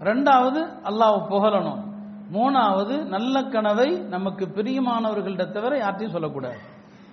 ரெண்டாவது 0.00 0.60
அல்லாஹ் 0.88 1.26
புகழணும். 1.30 1.80
மூணாவது 2.32 3.04
நல்ல 3.04 3.42
கனவை 3.42 3.88
நமக்கு 3.90 4.44
பிரியமானவர்கள்ட்ட 4.56 5.50
தவிர 5.50 5.78
யார்ட்டையும் 5.78 6.10
சொல்லக்கூடாது. 6.10 6.58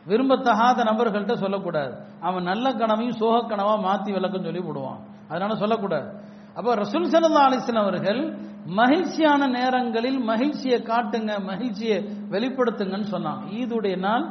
விரும்பத்தகாத 0.07 0.83
நபர்கள்ட்ட 0.89 1.33
சொல்லக்கூடாது. 1.33 1.93
அவன் 2.21 2.43
நல்ல 2.43 2.71
கனவையும் 2.71 3.15
சோக 3.15 3.55
கனவா 3.55 3.73
மாத்தி 3.87 4.11
விளக்கம் 4.11 4.43
சொல்லி 4.43 4.59
போடுவான். 4.59 4.99
அதனால 5.29 5.55
சொல்லக்கூடாது. 5.55 6.07
அப்ப 6.55 6.75
ரசூல் 6.75 7.09
சல்லா 7.13 7.43
அலிஸ்லாம் 7.49 7.85
அவர்கள் 7.85 8.37
மகிழ்ச்சியான 8.65 9.47
நேரங்களில் 9.47 10.19
மகிழ்ச்சியை 10.23 10.79
காட்டுங்க 10.81 11.43
மகிழ்ச்சியை 11.43 11.97
வெளிப்படுத்துங்கன்னு 12.31 13.11
சொன்னாங்க 13.11 13.43
ஈதுடைய 13.59 13.97
நாள் 13.97 14.25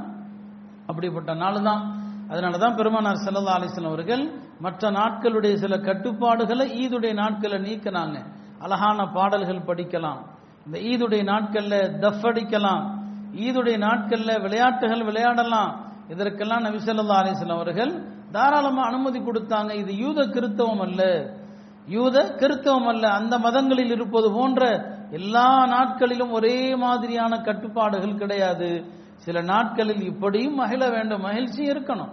அப்படிப்பட்ட 0.87 1.35
நாள் 1.35 1.63
தான் 1.63 1.83
அதனாலதான் 2.29 2.77
பெருமானார் 2.77 3.25
செல்லல்லா 3.27 3.57
அலிஸ்லாம் 3.59 3.93
அவர்கள் 3.93 4.48
மற்ற 4.61 4.91
நாட்களுடைய 4.91 5.55
சில 5.55 5.79
கட்டுப்பாடுகளை 5.79 6.87
ஈதுடைய 6.87 7.13
நாட்களை 7.13 7.59
நீக்கினாங்க. 7.59 8.25
அழகான 8.59 9.07
பாடல்கள் 9.07 9.77
படிக்கலாம். 9.77 10.19
இந்த 10.67 10.79
ஈதுடைய 10.79 11.23
நாட்களில் 11.23 11.99
தஃப் 11.99 12.23
அடிக்கலாம். 12.23 12.99
ஈதுடைய 13.35 13.79
நாட்களில் 13.79 14.41
விளையாட்டுகள் 14.41 15.05
விளையாடலாம். 15.05 15.87
இதற்கெல்லாம் 16.09 16.65
நபிசல்லா 16.65 17.15
அலிஸ்லாம் 17.19 17.55
அவர்கள் 17.55 18.07
தாராளமாக 18.33 18.89
அனுமதி 18.89 19.19
கொடுத்தாங்க. 19.19 19.73
இது 19.73 19.97
யூத 19.97 20.27
கிறித்தவம் 20.27 20.81
அல்ல. 20.81 21.31
யூத 21.87 22.35
கிறித்தவம் 22.35 22.87
அல்ல. 22.87 23.09
அந்த 23.09 23.39
மதங்களில் 23.39 23.91
இருப்பது 23.91 24.33
போன்ற 24.33 24.89
எல்லா 25.11 25.67
நாட்களிலும் 25.67 26.31
ஒரே 26.31 26.77
மாதிரியான 26.77 27.37
கட்டுப்பாடுகள் 27.37 28.15
கிடையாது. 28.15 28.85
சில 29.15 29.41
நாட்களில் 29.41 30.03
இப்படியும் 30.03 30.55
மகிழ 30.55 30.89
வேண்டும். 30.89 31.21
மகிழ்ச்சி 31.21 31.65
இருக்கணும். 31.65 32.11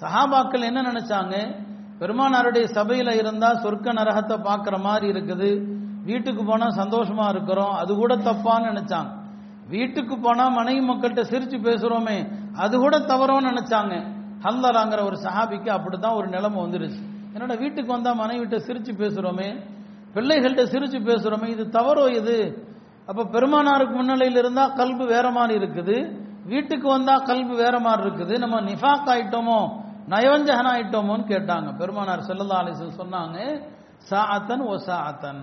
சஹாபாக்கள் 0.00 0.60
என்ன 0.60 0.82
நினைச்சாங்க? 0.82 1.66
பெருமானாருடைய 2.00 2.64
சபையில 2.78 3.14
இருந்தா 3.20 3.48
சொர்க்க 3.62 3.94
நரகத்தை 3.98 4.36
பார்க்குற 4.48 4.76
மாதிரி 4.86 5.06
இருக்குது. 5.12 5.50
வீட்டுக்கு 6.08 6.42
போனா 6.44 6.66
சந்தோஷமா 6.80 7.24
இருக்கிறோம். 7.28 7.74
அது 7.82 7.92
கூட 8.02 8.12
தப்பான்னு 8.28 8.68
நினைச்சாங்க. 8.72 9.10
வீட்டுக்கு 9.74 10.14
போனா 10.24 10.44
மனைவி 10.58 10.82
மக்கள்கிட்ட 10.90 11.24
சிரிச்சு 11.32 11.58
பேசுறோமே 11.68 12.18
அது 12.64 12.74
கூட 12.84 12.96
தவறோன்னு 13.10 13.50
நினைச்சாங்க. 13.52 13.94
ஹல்லராங்கிற 14.44 15.00
ஒரு 15.08 15.16
சஹாபிக்கு 15.24 15.70
அப்படித்தான் 15.76 16.16
ஒரு 16.18 16.28
நிலைமை 16.34 16.58
வந்துருச்சு 16.64 17.02
என்னோட 17.34 17.54
வீட்டுக்கு 17.62 17.90
வந்தா 17.96 18.10
மனைவிட்ட 18.20 18.56
சிரிச்சு 18.68 18.92
பேசுறோமே 19.02 19.48
பிள்ளைகள்கிட்ட 20.14 20.64
சிரிச்சு 20.74 20.98
பேசுறோமே 21.10 21.48
இது 21.54 21.64
தவறோ 21.76 22.04
இது? 22.20 22.36
அப்ப 23.10 23.26
பெருமானாருக்கு 23.34 23.94
முன்னிலையில் 23.98 24.40
இருந்தா 24.42 24.64
கல்பு 24.80 25.04
வேற 25.14 25.26
மாதிரி 25.36 25.54
இருக்குது. 25.60 25.96
வீட்டுக்கு 26.52 26.86
வந்தா 26.88 27.14
கல்பு 27.30 27.54
வேற 27.64 27.74
மாதிரி 27.86 28.02
இருக்குது. 28.06 28.34
நம்ம 28.38 28.56
நிஃபாக் 28.70 29.10
ஆயிட்டோமோ 29.14 29.60
நயவஞ்சகன் 30.12 30.70
ஆயிட்டோமோன்னு 30.72 31.26
கேட்டாங்க. 31.32 31.68
பெருமானார் 31.80 32.26
செல்லல்லா 32.28 32.58
அலிசல் 32.62 32.98
சொன்னாங்க 33.00 33.38
சாத்தன் 34.10 34.62
ஓ 34.70 34.74
சாத்தன் 34.86 35.42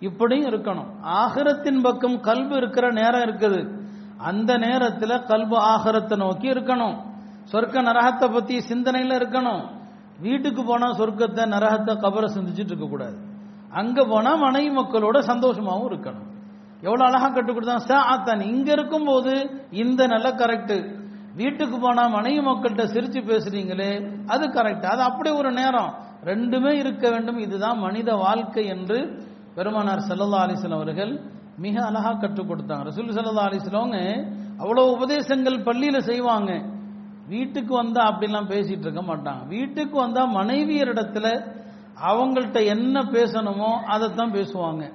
இப்படியும் 0.00 0.48
இருக்கணும். 0.50 0.90
ஆகரத்தின் 1.00 1.80
பக்கம் 1.80 2.18
கல்பு 2.28 2.54
இருக்கிற 2.56 2.86
நேரம் 2.90 3.24
இருக்குது. 3.26 3.60
அந்த 4.28 4.58
நேரத்தில் 4.58 5.24
கல்பு 5.30 5.56
ஆகரத்தை 5.72 6.16
நோக்கி 6.18 6.48
இருக்கணும். 6.50 6.96
சொர்க்க 7.52 7.82
நரகத்தை 7.88 8.26
பத்தி 8.32 8.56
சிந்தனையில 8.70 9.12
இருக்கணும். 9.20 9.62
வீட்டுக்கு 10.20 10.64
போனா 10.64 10.88
சொர்க்கத்தை 10.90 11.44
நரகத்தை 11.54 11.92
கபரை 12.04 12.28
சிந்திச்சுட்டு 12.36 12.72
இருக்க 12.72 12.88
கூடாது. 12.88 13.16
அங்க 13.80 14.04
போனா 14.04 14.32
மனைவி 14.34 14.70
மக்களோட 14.76 15.18
சந்தோஷமாகவும் 15.30 15.90
இருக்கணும். 15.90 16.26
எவ்வளவு 16.86 17.06
அழகா 17.08 17.28
கற்றுக் 17.28 17.56
கொடுத்தான். 17.56 17.86
சாத்தன் 17.90 18.42
இங்க 18.52 18.72
இருக்கும் 18.72 19.04
போது 19.04 19.32
இந்த 19.70 20.06
நல்ல 20.06 20.28
கரெக்ட் 20.30 20.74
வீட்டுக்கு 21.34 21.78
போனா 21.78 22.06
மனைவி 22.06 22.46
மக்கள்கிட்ட 22.46 22.82
சிரிச்சு 22.84 23.20
பேசுறீங்களே 23.30 24.22
அது 24.26 24.48
கரெக்ட் 24.48 24.86
அது 24.86 25.02
அப்படி 25.02 25.30
ஒரு 25.30 25.52
நேரம். 25.52 25.94
ரெண்டுமே 26.24 26.72
இருக்க 26.72 27.10
வேண்டும். 27.10 27.38
இதுதான் 27.38 27.78
மனித 27.78 28.14
வாழ்க்கை 28.14 28.66
என்று 28.66 29.28
பெருமானார் 29.54 29.98
செல்லதா 29.98 30.40
அலிஸ்லாம் 30.44 30.74
அவர்கள் 30.74 31.20
மிக 31.56 31.86
அழகா 31.86 32.12
கற்றுக் 32.12 32.50
கொடுத்தாங்க. 32.50 32.82
ரசூல் 32.82 33.12
சல்லா 33.12 33.50
அலிஸ்லவங்க 33.50 34.26
அவ்வளவு 34.58 34.90
உபதேசங்கள் 34.90 35.62
பள்ளியில 35.62 35.98
செய்வாங்க. 35.98 36.62
வீட்டுக்கு 37.26 37.74
வந்தா 37.74 38.12
அப்படிலாம் 38.12 38.48
பேசிட்டு 38.48 38.86
இருக்க 38.86 39.02
மாட்டாங்க. 39.02 39.46
வீட்டுக்கு 39.46 39.98
வந்தா 39.98 40.34
மனைவியரிடத்துல 40.34 41.58
அவங்கள்ட்ட 42.08 42.64
என்ன 42.64 43.00
பேசணுமோ 43.00 43.70
அதைத்தான் 43.84 44.30
பேசுவாங்க. 44.30 44.92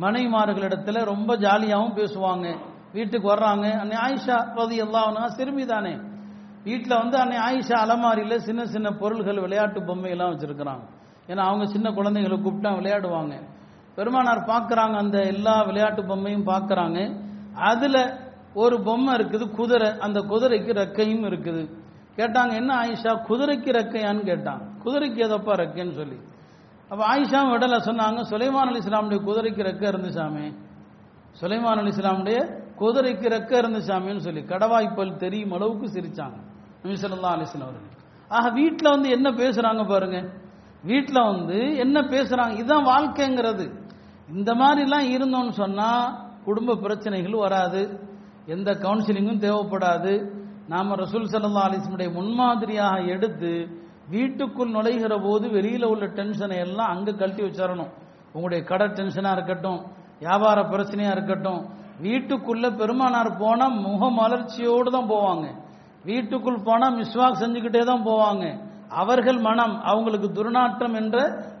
மனைவிமார்களிடத்துல 0.00 1.04
ரொம்ப 1.04 1.36
ஜாலியாகவும் 1.36 1.94
பேசுவாங்க. 1.94 2.56
வீட்டுக்கு 2.96 3.26
வர்றாங்க. 3.34 3.66
அன்னை 3.82 3.96
ஆயிஷா 4.04 4.36
பகுதி 4.56 4.76
எல்லாம் 4.84 5.18
சிறுமி 5.38 5.64
தானே 5.72 5.94
வீட்டில் 6.68 7.00
வந்து 7.02 7.16
அன்னை 7.22 7.36
ஆயிஷா 7.48 7.76
அலமாரியில் 7.84 8.44
சின்ன 8.46 8.62
சின்ன 8.74 8.88
பொருள்கள் 9.00 9.44
விளையாட்டு 9.44 9.80
பொம்மையெல்லாம் 9.88 10.32
வச்சுருக்கிறாங்க. 10.32 10.84
ஏன்னா 11.30 11.42
அவங்க 11.48 11.64
சின்ன 11.74 11.88
குழந்தைங்களை 11.98 12.38
கூப்பிட்டா 12.44 12.70
விளையாடுவாங்க. 12.78 13.34
பெருமானார் 13.96 14.40
பார்க்குறாங்க 14.52 14.96
அந்த 15.02 15.18
எல்லா 15.32 15.54
விளையாட்டு 15.68 16.02
பொம்மையும் 16.10 16.48
பார்க்குறாங்க 16.52 16.98
அதில் 17.70 18.00
ஒரு 18.62 18.76
பொம்மை 18.86 19.12
இருக்குது 19.18 19.46
குதிரை. 19.58 19.88
அந்த 20.06 20.18
குதிரைக்கு 20.32 20.72
ரெக்கையும் 20.82 21.24
இருக்குது. 21.30 21.62
கேட்டாங்க 22.18 22.52
என்ன 22.60 22.70
ஆயிஷா 22.82 23.12
குதிரைக்கு 23.28 23.70
ரெக்கையான்னு 23.78 24.22
கேட்டாங்க 24.30 24.64
குதிரைக்கு 24.84 25.20
எதப்பா 25.26 25.54
ரெக்கைன்னு 25.62 25.94
சொல்லி. 26.00 26.18
அப்போ 26.90 27.02
ஆயிஷா 27.12 27.40
விடலை 27.52 27.78
சொன்னாங்க 27.88 28.20
சுலைமான் 28.30 28.70
அலி 28.70 28.80
இஸ்லாமுடைய 28.84 29.20
குதிரைக்கு 29.28 29.62
ரெக்கை 29.68 29.86
இருந்துச்சாமே 29.92 30.46
சுலைமான் 31.40 31.80
அலி 31.82 31.92
இஸ்லாமுடைய 31.96 32.38
குதிரைக்கு 32.80 33.26
ரெக்கை 33.36 33.58
இருந்துச்சாமேன்னு 33.62 34.18
சொல்லி 34.18 34.40
கடவாய்ப்பல் 34.40 35.16
தெரியும் 35.16 35.52
அளவுக்கு 35.52 35.86
சிரிச்சாங்க. 35.86 36.38
நபிசல்லா 36.84 37.32
அலிஸ்லாம் 37.34 37.68
அவர்கள். 37.68 37.96
ஆக 38.28 38.50
வீட்டில் 38.50 38.90
வந்து 38.90 39.08
என்ன 39.10 39.30
பேசுறாங்க 39.30 39.88
பாருங்க. 39.88 40.18
வீட்டில் 40.82 41.22
வந்து 41.22 41.76
என்ன 41.76 42.00
பேசுறாங்க? 42.00 42.52
இதுதான் 42.52 42.86
வாழ்க்கைங்கிறது. 42.86 43.64
இந்த 44.34 44.54
மாதிரிலாம் 44.54 45.06
இருந்தோம்னு 45.16 45.50
சொன்னால் 45.50 46.16
குடும்ப 46.44 46.76
பிரச்சனைகள் 46.76 47.32
வராது. 47.32 48.00
எந்த 48.46 48.70
கவுன்சிலிங்கும் 48.72 49.44
தேவைப்படாது. 49.46 50.12
நாம 50.68 50.94
ரசூல் 50.94 51.30
சல்லா 51.32 51.62
அலிஸ்முடைய 51.68 52.12
முன்மாதிரியாக 52.12 53.04
எடுத்து 53.04 53.52
வீட்டுக்குள் 54.10 54.70
நுழைகிற 54.70 55.22
போது 55.22 55.50
வெளியில் 55.50 55.84
உள்ள 55.84 56.06
டென்ஷனை 56.06 56.56
எல்லாம் 56.56 56.88
அங்கே 56.88 57.12
கழட்டி 57.12 57.42
வச்சிடணும். 57.42 57.90
உங்களுடைய 58.32 58.64
கடை 58.64 58.86
டென்ஷனாக 58.86 59.32
இருக்கட்டும் 59.32 59.80
வியாபார 60.18 60.62
பிரச்சனையாக 60.62 61.10
இருக்கட்டும் 61.10 61.62
வீட்டுக்குள்ள 62.04 62.66
பெருமானார் 62.80 63.30
போனா 63.42 63.66
முக 63.84 64.10
மலர்ச்சியோடு 64.20 64.90
தான் 64.96 65.10
போவாங்க. 65.14 65.46
வீட்டுக்குள் 66.08 66.64
போனா 66.68 66.88
மிஸ்வாக் 67.00 67.40
செஞ்சுக்கிட்டே 67.42 67.82
தான் 67.90 68.06
போவாங்க. 68.08 68.44
அவர்கள் 69.02 69.38
மனம் 69.46 69.74
அவங்களுக்கு 69.90 70.28
துர்நாற்றம் 70.38 70.94
என்ற 70.94 71.16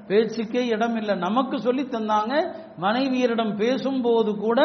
பேச்சுக்கே 0.08 0.62
இடம் 0.74 0.96
இல்லை. 0.96 1.14
நமக்கு 1.26 1.56
சொல்லி 1.66 1.82
தந்தாங்க 1.94 2.34
மனைவியரிடம் 2.84 3.52
பேசும்போது 3.62 4.30
கூட 4.44 4.58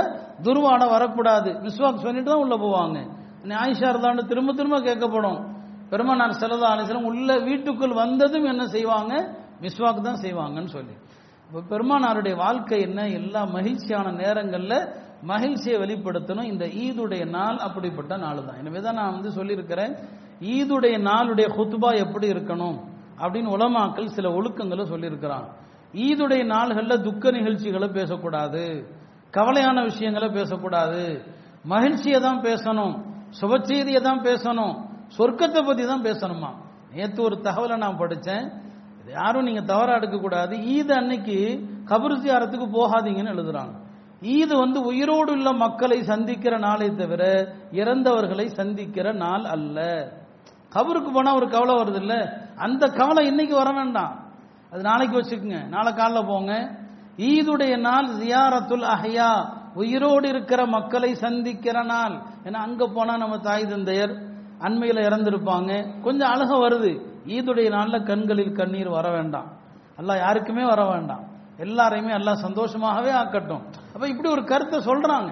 துர்வாடம் 0.45 0.93
வரக்கூடாது. 0.95 1.49
மிஸ்வாக் 1.65 2.03
சொல்லிட்டு 2.05 2.29
தான் 2.31 2.43
உள்ள 2.43 2.55
போவாங்க. 2.65 2.99
ஆயிஷா 3.63 3.87
இருந்தாண்டு 3.93 4.23
திரும்ப 4.25 4.53
திரும்ப 4.53 4.77
கேட்கப்படும். 4.79 5.39
பெருமனார் 5.89 6.41
செல்லதா 6.41 6.69
அலிஸ்லாம் 6.73 7.09
உள்ள 7.11 7.29
வீட்டுக்குள் 7.47 7.99
வந்ததும் 8.03 8.47
என்ன 8.51 8.63
செய்வாங்க? 8.75 9.13
மிஸ்வாக் 9.63 10.05
தான் 10.07 10.21
செய்வாங்கன்னு 10.25 10.71
சொல்லி. 10.77 10.95
இப்போ 11.47 11.59
பெருமானாருடைய 11.71 12.35
வாழ்க்கை 12.35 12.79
என்ன? 12.81 12.99
எல்லா 13.19 13.41
மகிழ்ச்சியான 13.55 14.11
நேரங்களில் 14.21 14.77
மகிழ்ச்சியை 15.31 15.77
வெளிப்படுத்தணும். 15.83 16.49
இந்த 16.53 16.65
ஈதுடைய 16.85 17.23
நாள் 17.37 17.59
அப்படிப்பட்ட 17.67 18.13
நாள் 18.23 18.45
தான் 18.47 18.59
எனவே 18.61 18.79
தான் 18.85 18.97
நான் 19.01 19.15
வந்து 19.17 19.31
சொல்லியிருக்கிறேன் 19.37 19.93
ஈதுடைய 20.55 20.95
நாளுடைய 21.09 21.47
ஹுத்பா 21.57 21.91
எப்படி 22.05 22.27
இருக்கணும் 22.33 22.77
அப்படின்னு 23.23 23.49
உலமாக்கள் 23.57 24.15
சில 24.17 24.27
ஒழுக்கங்களை 24.37 24.85
சொல்லியிருக்கிறான் 24.93 25.47
ஈதுடைய 26.05 26.43
நாள்களில் 26.53 27.03
துக்க 27.07 27.31
நிகழ்ச்சிகளை 27.37 27.87
பேசக்கூடாது 27.97 28.63
கவலையான 29.33 29.77
விஷயங்களை 29.89 30.29
பேசக்கூடாது 30.39 31.03
மகிழ்ச்சியை 31.73 32.19
தான் 32.27 32.41
பேசணும் 32.47 32.95
சுப 33.39 33.59
செய்தியை 33.69 34.01
தான் 34.07 34.21
பேசணும் 34.27 34.73
சொர்க்கத்தை 35.17 35.61
பத்தி 35.67 35.83
தான் 35.91 36.03
பேசணுமா? 36.07 36.49
நேத்து 36.95 37.19
ஒரு 37.27 37.35
தகவலை 37.47 37.75
நான் 37.83 37.99
படித்தேன் 38.01 38.45
யாரும் 39.17 39.47
நீங்க 39.47 39.61
தவறா 39.71 39.93
எடுக்கக்கூடாது. 39.99 40.53
ஈது 40.73 40.93
அன்னைக்கு 40.99 41.37
கபருசியாரத்துக்கு 41.91 42.67
போகாதீங்கன்னு 42.77 43.33
எழுதுறாங்க. 43.35 43.73
ஈது 44.23 44.57
வந்து 44.57 44.81
உயிரோடு 44.81 45.31
உள்ள 45.31 45.51
மக்களை 45.51 46.03
சந்திக்கிற 46.03 46.57
நாளை 46.57 46.95
தவிர 46.95 47.53
இறந்தவர்களை 47.71 48.45
சந்திக்கிற 48.45 49.11
நாள் 49.11 49.43
அல்ல. 49.43 50.09
கபருக்கு 50.75 51.11
போனா 51.13 51.35
ஒரு 51.35 51.49
கவலை 51.49 51.75
வருது 51.75 51.95
இல்ல 51.95 52.41
அந்த 52.55 52.87
கவலை 52.87 53.25
இன்னைக்கு 53.25 53.55
வர 53.55 53.71
வேண்டாம். 53.71 54.31
அது 54.71 54.81
நாளைக்கு 54.81 55.19
வச்சுக்கோங்க. 55.19 55.67
நாளை 55.67 55.93
காலைல 55.93 56.27
போங்க. 56.27 56.75
ஈதுடைய 57.17 57.79
நாள் 57.79 58.07
ஜியாரத்துல் 58.07 58.87
அஹ்யா. 58.95 59.61
உயிரோடு 59.73 60.29
இருக்கிற 60.29 60.65
மக்களை 60.65 61.13
சந்திக்கிற 61.13 61.83
நாள். 61.83 62.21
ஏன்னா 62.43 62.53
அங்க 62.53 62.87
போனா 62.87 63.17
நம்ம 63.17 63.37
தாய் 63.37 63.65
தந்தையர் 63.65 64.21
அண்மையில் 64.59 65.03
இறந்திருப்பாங்க. 65.03 66.01
கொஞ்சம் 66.01 66.29
அழக 66.29 66.55
வருது. 66.55 67.05
ஈதுடைய 67.25 67.69
நாளில் 67.69 68.03
கண்களில் 68.03 68.51
கண்ணீர் 68.51 68.89
வர 68.89 69.11
வேண்டாம். 69.11 69.51
எல்லாம் 69.97 70.17
யாருக்குமே 70.17 70.65
வர 70.65 70.85
வேண்டாம். 70.85 71.23
எல்லாரையுமே 71.57 72.13
எல்லாம் 72.13 72.41
சந்தோஷமாகவே 72.43 73.11
ஆக்கட்டும். 73.11 73.61
அப்ப 73.93 74.07
இப்படி 74.07 74.29
ஒரு 74.29 74.43
கருத்தை 74.43 74.79
சொல்றாங்க. 74.79 75.31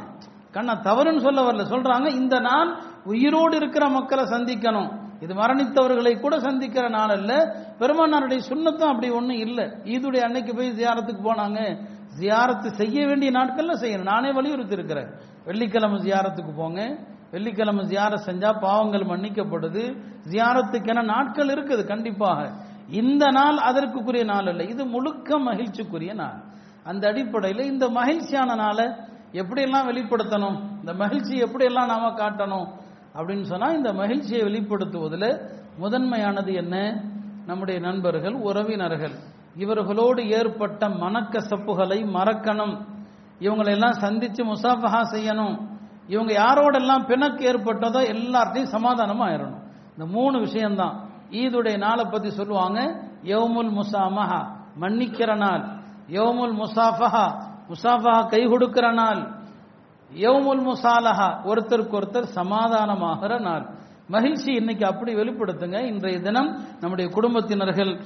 கண்ணா 0.51 0.73
தவறுன்னு 0.73 1.19
சொல்ல 1.19 1.41
வரல 1.41 1.65
சொல்றாங்க 1.69 2.07
இந்த 2.07 2.39
நாள் 2.39 2.81
உயிரோடு 3.03 3.55
இருக்கிற 3.55 3.89
மக்களை 3.89 4.23
சந்திக்கணும். 4.23 4.99
இது 5.19 5.33
மரணித்தவர்களை 5.33 6.19
கூட 6.19 6.39
சந்திக்கிற 6.39 6.89
நாள் 6.89 7.09
அல்ல 7.09 7.55
பெருமானாருடைய 7.79 8.39
சுண்ணத்தும் 8.49 8.87
அப்படி 8.87 9.09
ஒண்ணும் 9.09 9.37
இல்லை. 9.37 9.65
ஈதுடைய 9.65 10.19
அன்னைக்கு 10.19 10.55
போய் 10.55 10.71
ஜியாரத்துக்கு 10.71 11.21
போனாங்க. 11.23 11.77
ஜியாரத்து 12.19 12.67
செய்ய 12.67 13.05
வேண்டிய 13.05 13.31
நாட்கள்ல 13.31 13.73
செய்யணும். 13.81 14.01
நானே 14.01 14.31
வலியுறுத்தி 14.31 14.73
இருக்கிறேன் 14.73 15.09
வெள்ளிக்கிழமை 15.45 15.99
ஜியாரத்துக்கு 15.99 16.55
போங்க. 16.55 16.97
வெள்ளிக்கிழமை 17.31 17.85
ஜியாரத் 17.85 18.25
செஞ்சா 18.25 18.59
பாவங்கள் 18.59 19.01
மன்னிக்கப்படுது. 19.01 19.97
ஜியாரத்துக்கென 20.31 21.03
நாட்கள் 21.03 21.47
இருக்குது 21.47 21.87
கண்டிப்பாக. 21.87 22.51
இந்த 22.89 23.31
நாள் 23.31 23.57
அதற்குரிய 23.57 24.23
நாள் 24.23 24.45
அல்ல. 24.45 24.63
இது 24.63 24.85
முழுக்க 24.85 25.39
மகிழ்ச்சிக்குரிய 25.39 26.13
நாள். 26.13 26.49
அந்த 26.83 27.07
அடிப்படையில் 27.07 27.65
இந்த 27.65 27.89
மகிழ்ச்சியான 27.89 28.55
நாளை 28.55 28.85
எப்படியெல்லாம் 29.31 29.87
வெளிப்படுத்தணும்? 29.87 30.79
இந்த 30.79 30.93
மகிழ்ச்சி 30.93 31.43
எப்படியெல்லாம் 31.43 31.85
நாம 31.85 32.09
காட்டணும்? 32.09 32.67
அப்படின்னு 33.15 33.43
சொன்னா 33.43 33.67
இந்த 33.67 33.93
மகிழ்ச்சியை 33.93 34.41
வெளிப்படுத்துவதில் 34.41 35.49
முதன்மையானது 35.77 36.53
என்ன? 36.53 37.03
நம்முடைய 37.45 37.79
நண்பர்கள் 37.79 38.33
உறவினர்கள். 38.33 39.13
இவர்களோடு 39.57 40.29
ஏற்பட்ட 40.29 40.87
மனக்கசப்புகளை 40.87 42.03
மறக்கணும். 42.03 42.85
இவங்களெல்லாம் 43.39 43.91
சந்தித்து 43.91 44.45
சந்திச்சு 44.45 44.47
முசாஃபஹா 44.47 45.01
செய்யணும். 45.11 45.67
இவங்க 46.07 46.33
யாரோடெல்லாம் 46.33 47.05
பிணக்கு 47.05 47.51
ஏற்பட்டதோ 47.51 48.01
எல்லார்ட்டையும் 48.13 48.71
சமாதானமா 48.71 49.23
ஆயிரணும் 49.29 49.61
இந்த 49.89 50.05
மூணு 50.05 50.39
விஷயம்தான். 50.39 51.09
ஈதுடைய 51.29 51.77
நாளை 51.77 52.05
பத்தி 52.11 52.29
சொல்லுவாங்க 52.29 53.03
யவுமுல் 53.23 53.79
முசாமஹா 53.79 54.45
மன்னிக்கிற 54.79 55.37
நாள். 55.37 55.80
யோமுல் 56.11 56.55
முசாஃபஹா 56.55 57.25
முசாஃபஹா 57.67 58.29
கை 58.29 58.43
கொடுக்கிற 58.45 58.91
நாள். 58.91 59.21
யோமுல் 60.13 60.63
முசாலஹா 60.65 61.27
ஒருத்தருக்கு 61.43 61.95
ஒருத்தர் 61.99 62.31
சமாதானமாகிற 62.35 63.39
நாள். 63.39 63.65
மகிழ்ச்சி 64.07 64.53
இன்னைக்கு 64.53 64.85
அப்படி 64.85 65.15
வெளிப்படுத்துங்க. 65.15 65.85
இன்றைய 65.85 66.19
தினம் 66.19 66.59
நம்முடைய 66.79 67.11
குடும்பத்தினர்கள் 67.13 68.01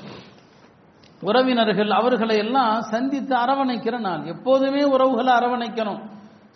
உறவினர்கள் 1.21 1.89
அவர்களை 1.89 2.37
எல்லாம் 2.37 2.81
சந்தித்து 2.81 3.35
அரவணைக்கிற 3.35 3.99
நாள். 3.99 4.25
எப்போதுமே 4.25 4.83
உறவுகளை 4.83 5.33
அரவணைக்கணும். 5.33 6.01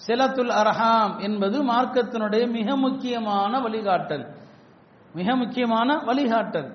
சிலத்துல் 0.07 0.53
அரஹாம் 0.61 1.21
என்பது 1.21 1.63
மார்க்கத்தினுடைய 1.63 2.51
மிக 2.51 2.75
முக்கியமான 2.75 3.59
வழிகாட்டல். 3.59 4.25
மிக 5.13 5.35
முக்கியமான 5.35 5.95
வழிகாட்டல். 5.95 6.69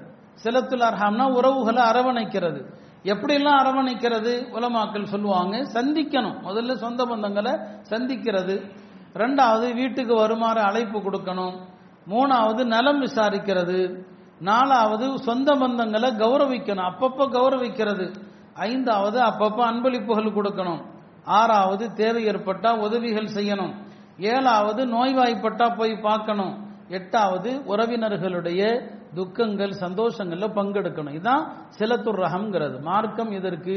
சிலத்துல் 0.45 0.87
அரஹாம்னா 0.91 1.33
உறவுகளை 1.33 1.83
அரவணைக்கிறது. 1.83 2.83
எப்படிலாம் 3.05 3.59
அரவணைக்கிறது? 3.63 4.49
உலமாக்கள் 4.53 5.05
சொல்லுவாங்க 5.05 5.57
சந்திக்கணும். 5.57 6.37
முதல்ல 6.45 6.75
சொந்த 6.75 7.05
பந்தங்களை 7.05 7.53
சந்திக்கிறது. 7.91 8.71
ரெண்டாவது 9.15 9.75
வீட்டுக்கு 9.75 10.15
வருமாறு 10.15 10.61
அழைப்பு 10.61 10.99
கொடுக்கணும். 10.99 11.61
மூணாவது 12.09 12.65
நலம் 12.65 13.03
விசாரிக்கிறது. 13.03 14.05
நாலாவது 14.41 15.19
சொந்த 15.19 15.55
பந்தங்களை 15.55 16.11
கௌரவிக்கணும். 16.11 16.93
அப்பப்ப 16.93 17.29
கௌரவிக்கிறது. 17.33 18.15
ஐந்தாவது 18.55 19.21
அப்பப்ப 19.21 19.63
அன்பளிப்புகள் 19.65 20.33
கொடுக்கணும். 20.33 20.85
ஆறாவது 21.25 21.93
தேவை 21.93 22.27
ஏற்பட்டா 22.27 22.79
உதவிகள் 22.79 23.29
செய்யணும். 23.35 23.75
ஏழாவது 24.19 24.87
நோய்வாய்ப்பட்டா 24.87 25.77
போய் 25.77 25.97
பார்க்கணும். 25.97 26.71
எட்டாவது 26.89 27.61
உறவினர்களுடைய 27.67 28.91
துக்கங்கள் 29.15 29.73
சந்தோஷங்கள்ல 29.81 30.47
பங்கெடுக்கணும். 30.59 31.11
இதுதான் 31.11 31.53
சிலத்துர் 31.69 32.19
ரகம்ங்கிறது 32.19 32.83
மார்க்கம் 32.83 33.31
இதற்கு 33.31 33.77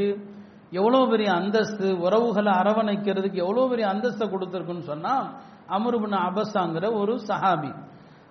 எவ்வளவு 0.71 1.10
பெரிய 1.10 1.32
அந்தஸ்து 1.34 1.97
உறவுகளை 1.97 2.54
அரவணைக்கிறதுக்கு 2.54 3.34
எவ்வளவு 3.34 3.69
பெரிய 3.69 3.88
அந்தஸ்தை 3.88 4.26
கொடுத்துருக்குன்னு 4.28 4.80
சொன்னா 4.80 5.34
அமருபின் 5.69 6.17
அபஸாங்கிற 6.28 6.93
ஒரு 7.00 7.13
சஹாபி. 7.28 7.71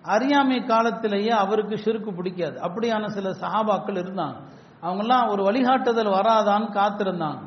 அறியாமை 0.02 0.64
காலத்திலேயே 0.64 1.30
அவருக்கு 1.30 1.76
சிறுக்கு 1.76 2.12
பிடிக்காது. 2.12 2.60
அப்படியான 2.60 3.06
சில 3.06 3.30
சஹாபாக்கள் 3.30 4.00
இருந்தாங்க. 4.02 4.36
அவங்கெல்லாம் 4.82 5.30
ஒரு 5.30 5.42
வழிகாட்டுதல் 5.42 6.06
வராதான்னு 6.06 6.68
காத்திருந்தாங்க. 6.72 7.40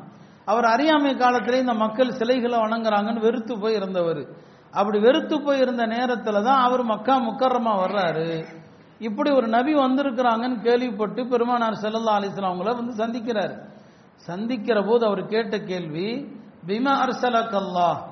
அவர் 0.44 0.64
அறியாமை 0.64 1.16
காலத்திலே 1.16 1.58
இந்த 1.58 1.74
மக்கள் 1.74 2.10
சிலைகளை 2.10 2.58
வணங்குறாங்கன்னு 2.58 3.20
வெறுத்து 3.20 3.58
போய் 3.58 3.74
இருந்தவர். 3.74 4.22
அப்படி 4.72 4.98
வெறுத்து 4.98 5.42
போய் 5.42 5.58
இருந்த 5.58 5.86
நேரத்தில் 5.86 6.42
தான் 6.42 6.62
அவர் 6.62 6.82
மக்கா 6.82 7.14
முக்கரமா 7.16 7.72
வர்றாரு. 7.84 8.44
இப்படி 9.00 9.30
ஒரு 9.30 9.48
நபி 9.48 9.74
வந்திருக்கிறாங்கன்னு 9.74 10.60
கேள்விப்பட்டு 10.60 11.26
பெருமானார் 11.26 11.72
செல்லல்லா 11.72 12.16
அலிஸ்லாம் 12.18 12.52
அவங்கள 12.52 12.76
வந்து 12.76 13.06
சந்திக்கிறார். 13.06 13.58
சந்திக்கிற 14.14 14.82
போது 14.82 15.06
அவர் 15.06 15.26
கேட்ட 15.26 15.58
கேள்வி 15.58 16.36
பிமா 16.66 16.94
அர்சலக்கல்லா 17.04 18.08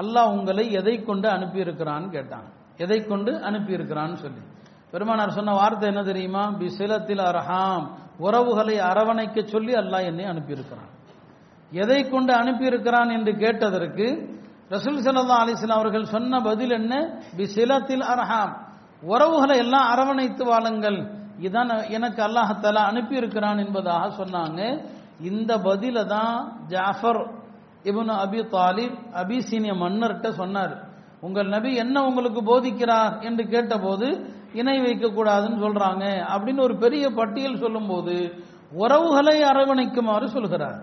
அல்லாஹ் 0.00 0.32
உங்களை 0.38 0.72
எதை 0.72 1.02
கொண்டு 1.02 1.28
அனுப்பியிருக்கிறான்னு 1.28 2.08
கேட்டாங்க. 2.16 2.48
எதை 2.76 3.04
கொண்டு 3.04 3.32
அனுப்பியிருக்கிறான்னு 3.32 4.14
சொல்லி. 4.14 4.40
பெருமானார் 4.90 5.30
சொன்ன 5.30 5.52
வார்த்தை 5.52 5.88
என்ன 5.88 6.02
தெரியுமா? 6.02 6.50
பிசிலத்தில் 6.50 7.18
அரஹாம். 7.18 7.90
உறவுகளை 8.18 8.78
அரவணைக்க 8.78 9.44
சொல்லி 9.44 9.72
அல்லாஹ் 9.72 10.04
என்னை 10.04 10.24
அனுப்பியிருக்கிறான். 10.24 10.90
எதை 11.70 12.08
கொண்டு 12.08 12.32
அனுப்பியிருக்கிறான் 12.32 13.10
என்று 13.10 13.36
கேட்டதற்கு 13.36 14.06
ரசூல் 14.70 15.00
சல்லா 15.06 15.36
அலிஸ்லாம் 15.44 15.78
அவர்கள் 15.78 16.04
சொன்ன 16.04 16.40
பதில் 16.40 16.70
என்ன? 16.70 17.20
பிசிலத்தில் 17.36 18.00
அரஹாம். 18.00 18.63
உறவுகளை 19.12 19.56
எல்லாம் 19.64 19.86
அரவணைத்து 19.92 20.44
வாழுங்கள். 20.50 20.98
இதான் 21.46 21.70
எனக்கு 21.96 22.20
அல்லாஹத்தாலா 22.26 22.82
அனுப்பி 22.90 23.14
இருக்கிறான் 23.20 23.62
என்பதாக 23.64 24.04
சொன்னாங்க. 24.20 24.60
இந்த 25.30 25.52
பதில 25.66 26.06
தான் 26.06 26.34
ஜாஃபர் 26.72 27.20
இபுன் 27.90 28.12
அபி 28.24 28.40
தாலிப் 28.56 28.96
அபிசீனிய 29.22 29.72
மன்னர்கிட்ட 29.82 30.28
சொன்னார். 30.40 30.74
உங்கள் 31.20 31.48
நபி 31.48 31.70
என்ன 31.74 31.96
உங்களுக்கு 32.08 32.40
போதிக்கிறார் 32.50 33.14
என்று 33.20 33.44
கேட்டபோது 33.52 34.08
இணை 34.60 34.76
வைக்க 34.80 35.06
கூடாதுன்னு 35.08 35.58
சொல்றாங்க 35.64 36.04
அப்படின்னு 36.34 36.60
ஒரு 36.60 36.74
பெரிய 36.84 37.04
பட்டியல் 37.10 37.62
சொல்லும்போது 37.64 38.16
உறவுகளை 38.82 39.36
அரவணைக்குமாறு 39.50 40.26
சொல்கிறார். 40.36 40.78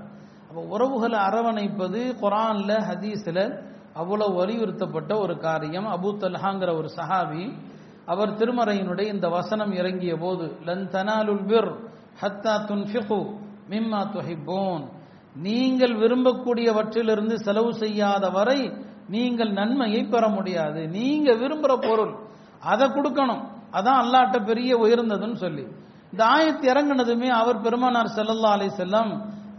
அப்போ 0.47 0.61
உறவுகளை 0.75 1.19
அரவணைப்பது 1.27 2.01
குரான்ல 2.21 2.71
ஹதீஸ்ல 2.89 3.39
அவ்வளவு 4.01 4.33
வலியுறுத்தப்பட்ட 4.39 5.11
ஒரு 5.23 5.35
காரியம். 5.45 5.87
அபு 5.95 6.09
தல்ஹாங்கிற 6.23 6.69
ஒரு 6.79 6.89
சஹாபி 6.97 7.43
அவர் 8.05 8.31
திருமறையினுடைய 8.39 9.07
இந்த 9.15 9.27
வசனம் 9.29 9.73
இறங்கிய 9.81 10.13
போது 10.17 10.45
லன் 10.67 10.87
தனாலுல் 10.95 11.45
பிர் 11.51 11.71
ஹத்தா 12.21 12.55
துன்ஃபிகு 12.69 13.21
மிம்மா 13.71 14.01
நீங்கள் 15.35 15.93
விரும்பக்கூடியவற்றிலிருந்து 16.01 17.35
செலவு 17.45 17.71
செய்யாத 17.73 18.25
வரை 18.29 18.59
நீங்கள் 19.07 19.51
நன்மையை 19.59 20.01
பெற 20.03 20.23
முடியாது. 20.27 20.81
நீங்க 20.87 21.29
விரும்புற 21.33 21.73
பொருள் 21.87 22.11
அதை 22.71 22.85
கொடுக்கணும். 22.87 23.43
அதான் 23.77 23.99
அல்லாட்ட 24.03 24.37
பெரிய 24.49 24.71
உயர்ந்ததுன்னு 24.77 25.37
சொல்லி. 25.45 25.63
இந்த 26.11 26.23
ஆயத்து 26.35 26.65
இறங்கினதுமே 26.73 27.29
அவர் 27.41 27.63
பெருமானார் 27.65 28.15
செல்லல்லா 28.17 28.49
அலை 28.57 28.69
செல்லம் 28.81 29.11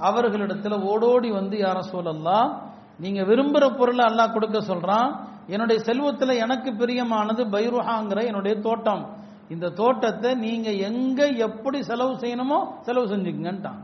அவர்களிடத்துல 0.08 0.78
ஓடோடி 0.90 1.30
வந்து 1.30 1.56
யார 1.64 1.78
சொல்லலாம் 1.94 2.50
நீங்க 2.98 3.22
விரும்புற 3.22 3.64
பொருளை 3.78 4.04
அல்லாஹ் 4.10 4.34
கொடுக்க 4.34 4.58
சொல்றான். 4.70 5.10
என்னுடைய 5.46 5.82
செல்வத்தில் 5.82 6.28
எனக்கு 6.28 6.70
பிரியமானது 6.70 7.44
பைருஹாங்கிற 7.44 8.24
என்னுடைய 8.24 8.60
தோட்டம். 8.60 9.16
இந்த 9.48 9.68
தோட்டத்தை 9.68 10.34
நீங்க 10.34 10.70
எங்க 10.70 11.26
எப்படி 11.26 11.82
செலவு 11.82 12.12
செய்யணுமோ 12.12 12.80
செலவு 12.80 13.06
செஞ்சுக்குங்கன்ட்டான். 13.06 13.78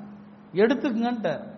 எடுத்துக்குங்கன்ட்ட 0.53 1.57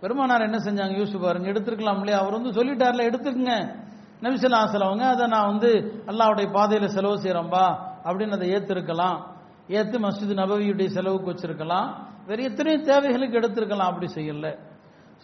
பெருமானார் 0.00 0.40
என்ன 0.40 0.56
செஞ்சாங்க? 0.56 0.96
யூசுப் 0.96 1.22
பாருங்க. 1.22 1.50
எடுத்துருக்கலாம் 1.50 1.98
இல்லையா? 1.98 2.18
அவர் 2.18 2.32
வந்து 2.32 2.50
சொல்லிட்டார்ல 2.50 3.10
எடுத்துக்குங்க. 3.10 3.74
நபிசல்லா 4.22 4.82
அவங்க 4.82 5.06
அதை 5.06 5.26
நான் 5.26 5.46
வந்து 5.46 6.02
அல்லாவுடைய 6.06 6.46
பாதையில 6.56 6.86
செலவு 6.86 7.14
செய்யறோம்பா 7.14 7.78
அப்படின்னு 8.04 8.30
அதை 8.30 8.54
ஏத்திருக்கலாம். 8.54 9.22
ஏத்து 9.68 9.98
மஸ்ஜித் 9.98 10.34
நபவியுடைய 10.34 10.86
செலவுக்கு 10.86 11.32
வச்சிருக்கலாம். 11.32 11.94
வேற 12.26 12.42
எத்தனையோ 12.42 12.78
தேவைகளுக்கு 12.78 13.40
எடுத்திருக்கலாம். 13.40 13.78
அப்படி 13.78 14.12
செய்யல. 14.14 14.58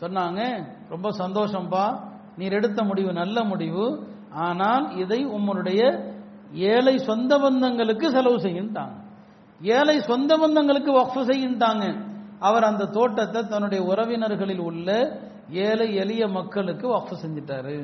சொன்னாங்க 0.00 0.66
ரொம்ப 0.88 1.10
சந்தோஷம்பா. 1.18 2.11
நீர் 2.38 2.56
எடுத்த 2.58 2.80
முடிவு 2.90 3.10
நல்ல 3.22 3.38
முடிவு. 3.50 3.86
ஆனால் 4.46 4.84
இதை 5.02 5.20
உம்முடைய 5.36 5.80
ஏழை 6.74 6.94
சொந்த 7.08 7.32
பந்தங்களுக்கு 7.38 8.06
செலவு 8.16 8.38
செய்யுன்ட்டாங்க 8.46 8.96
ஏழை 9.60 9.96
சொந்த 10.10 10.32
பந்தங்களுக்கு 10.42 10.90
வக்ஃபு 10.98 11.22
செய்யுன்ட்டாங்க 11.30 11.84
அவர் 12.48 12.64
அந்த 12.68 12.88
தோட்டத்தை 12.96 13.40
தன்னுடைய 13.50 13.80
உறவினர்களில் 13.90 14.62
உள்ள 14.68 14.88
ஏழை 15.66 15.88
எளிய 16.02 16.22
மக்களுக்கு 16.38 16.86
வக்ஃபு 16.94 17.16
செஞ்சிட்டாரு. 17.22 17.76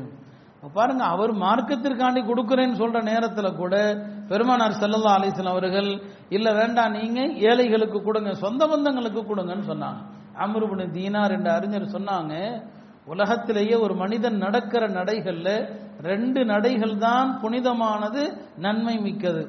பாருங்க 0.77 1.05
அவர் 1.15 1.33
மார்க்கத்திற்காண்டி 1.43 2.21
கொடுக்கிறேன்னு 2.29 2.81
சொல்ற 2.81 2.99
நேரத்தில் 3.11 3.59
கூட 3.61 3.75
பெருமானார் 4.31 4.81
செல்லல்லா 4.81 5.13
அலிஸ்லாம் 5.19 5.55
அவர்கள் 5.55 5.91
இல்ல 6.37 6.49
வேண்டாம் 6.61 6.97
நீங்க 6.99 7.21
ஏழைகளுக்கு 7.51 7.99
கொடுங்க 8.09 8.33
சொந்த 8.45 8.63
பந்தங்களுக்கு 8.73 9.23
கொடுங்கன்னு 9.31 9.67
சொன்னாங்க. 9.73 10.01
அமருபுனு 10.45 10.87
தீனார் 10.97 11.35
என்று 11.37 11.51
அறிஞர் 11.59 11.95
சொன்னாங்க 11.97 12.35
உலகத்திலேயே 13.09 13.75
ஒரு 13.75 13.95
மனிதன் 13.95 14.37
நடக்கிற 14.37 14.89
நடைகள்ல 14.89 15.49
ரெண்டு 16.03 16.45
நடைகள் 16.45 16.97
தான் 16.97 17.41
புனிதமானது 17.41 18.23
நன்மை 18.57 18.99
மிக்கது. 18.99 19.43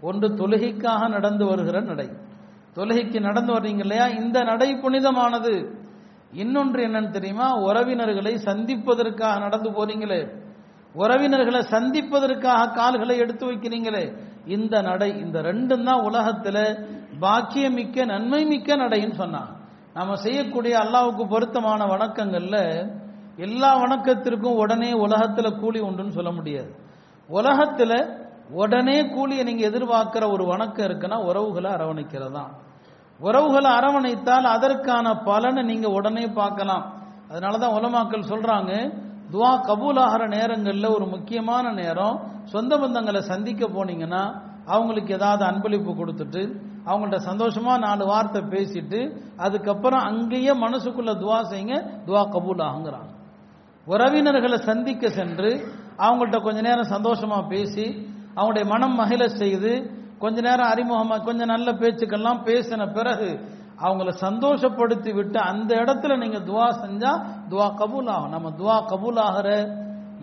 ஒன்று 0.00 0.28
தொழுகைக்காக 0.28 1.08
நடந்து 1.08 1.44
வருகிற 1.44 1.80
நடை. 1.80 2.08
தொழுகைக்கு 2.76 3.20
நடந்து 3.20 3.52
வர்றீங்க 3.52 3.80
இல்லையா? 3.80 4.06
இந்த 4.06 4.42
நடை 4.42 4.74
புனிதமானது. 4.74 5.52
இன்னொன்று 6.32 6.86
என்னன்னு 6.86 7.10
தெரியுமா? 7.10 7.54
உறவினர்களை 7.54 8.34
சந்திப்பதற்காக 8.36 9.38
நடந்து 9.38 9.70
போறீங்களே. 9.70 10.20
உறவினர்களை 10.94 11.60
சந்திப்பதற்காக 11.60 12.72
கால்களை 12.74 13.16
எடுத்து 13.18 13.46
வைக்கிறீங்களே. 13.46 14.04
இந்த 14.46 14.80
நடை 14.80 15.18
இந்த 15.18 15.42
ரெண்டும் 15.42 15.82
தான் 15.82 16.04
உலகத்துல 16.04 16.58
பாக்கியமிக்க 17.20 18.04
நன்மை 18.04 18.44
மிக்க 18.44 18.76
நடைன்னு 18.76 19.12
சொன்னான் 19.12 19.62
நாம 19.94 20.14
செய்யக்கூடிய 20.14 20.78
அல்லாவுக்கு 20.78 21.28
பொருத்தமான 21.28 21.84
வணக்கங்கள்ல 21.84 22.56
எல்லா 23.38 23.76
வணக்கத்திற்கும் 23.82 24.58
உடனே 24.62 24.92
உலகத்துல 24.92 25.60
கூலி 25.60 25.80
உண்டுன்னு 25.80 26.08
சொல்ல 26.08 26.30
முடியாது. 26.32 26.70
உலகத்துல 27.28 27.92
உடனே 28.50 29.08
கூலியை 29.08 29.44
நீங்க 29.44 29.70
எதிர்பார்க்கிற 29.70 30.32
ஒரு 30.32 30.44
வணக்கம் 30.44 30.86
இருக்குன்னா 30.86 31.18
உறவுகளை 31.24 31.70
அரவணைக்கிறதா 31.70 32.44
உறவுகளை 33.20 33.70
அரவணைத்தால் 33.70 34.46
அதற்கான 34.46 35.16
பலனை 35.18 35.62
நீங்க 35.62 35.88
உடனே 35.88 36.26
பார்க்கலாம். 36.26 36.84
அதனாலதான் 37.30 37.76
உலமாக்கள் 37.78 38.30
சொல்றாங்க 38.32 38.72
துவா 39.32 39.52
கபூலாகிற 39.68 40.28
நேரங்களில் 40.28 40.86
ஒரு 40.86 41.06
முக்கியமான 41.06 41.72
நேரம் 41.72 42.18
சொந்த 42.44 42.78
பந்தங்களை 42.78 43.20
சந்திக்க 43.20 43.66
போனீங்கன்னா 43.66 44.22
அவங்களுக்கு 44.66 45.14
ஏதாவது 45.14 45.44
அன்பளிப்பு 45.44 45.92
கொடுத்துட்டு 45.94 46.42
அவங்கள்ட்ட 46.86 47.18
சந்தோஷமா 47.30 47.78
நாலு 47.78 48.04
வார்த்தை 48.06 48.42
பேசிட்டு 48.42 49.00
அதுக்கப்புறம் 49.36 50.00
அங்கேயே 50.00 50.52
மனசுக்குள்ள 50.52 51.12
துவா 51.12 51.40
செய்யுங்க 51.50 51.76
துவா 52.06 52.22
கபூல் 52.34 52.64
ஆகுங்கிறாங்க 52.68 53.10
உறவினர்களை 53.86 54.58
சந்திக்க 54.70 55.08
சென்று 55.18 55.50
அவங்கள்ட்ட 56.04 56.38
கொஞ்ச 56.46 56.60
நேரம் 56.68 56.92
சந்தோஷமா 56.94 57.38
பேசி 57.48 57.86
அவங்களுடைய 58.36 58.66
மனம் 58.72 58.96
மகிழ 59.00 59.22
செய்து 59.40 59.72
கொஞ்ச 60.22 60.36
நேரம் 60.46 60.70
அறிமுகமா 60.72 61.16
கொஞ்சம் 61.28 61.52
நல்ல 61.54 61.68
பேச்சுக்கெல்லாம் 61.72 62.40
பேசின 62.48 62.86
பிறகு 62.92 63.28
அவங்கள 63.84 64.10
சந்தோஷப்படுத்தி 64.26 65.12
விட்டு 65.14 65.38
அந்த 65.50 65.70
இடத்துல 65.82 66.16
நீங்க 66.22 66.38
துவா 66.50 66.68
செஞ்சா 66.82 67.12
துவா 67.50 67.66
கபூல் 67.80 68.10
ஆகும். 68.14 68.32
நம்ம 68.34 68.52
துவா 68.60 68.76
கபூல் 68.92 69.20
ஆகிற 69.26 69.48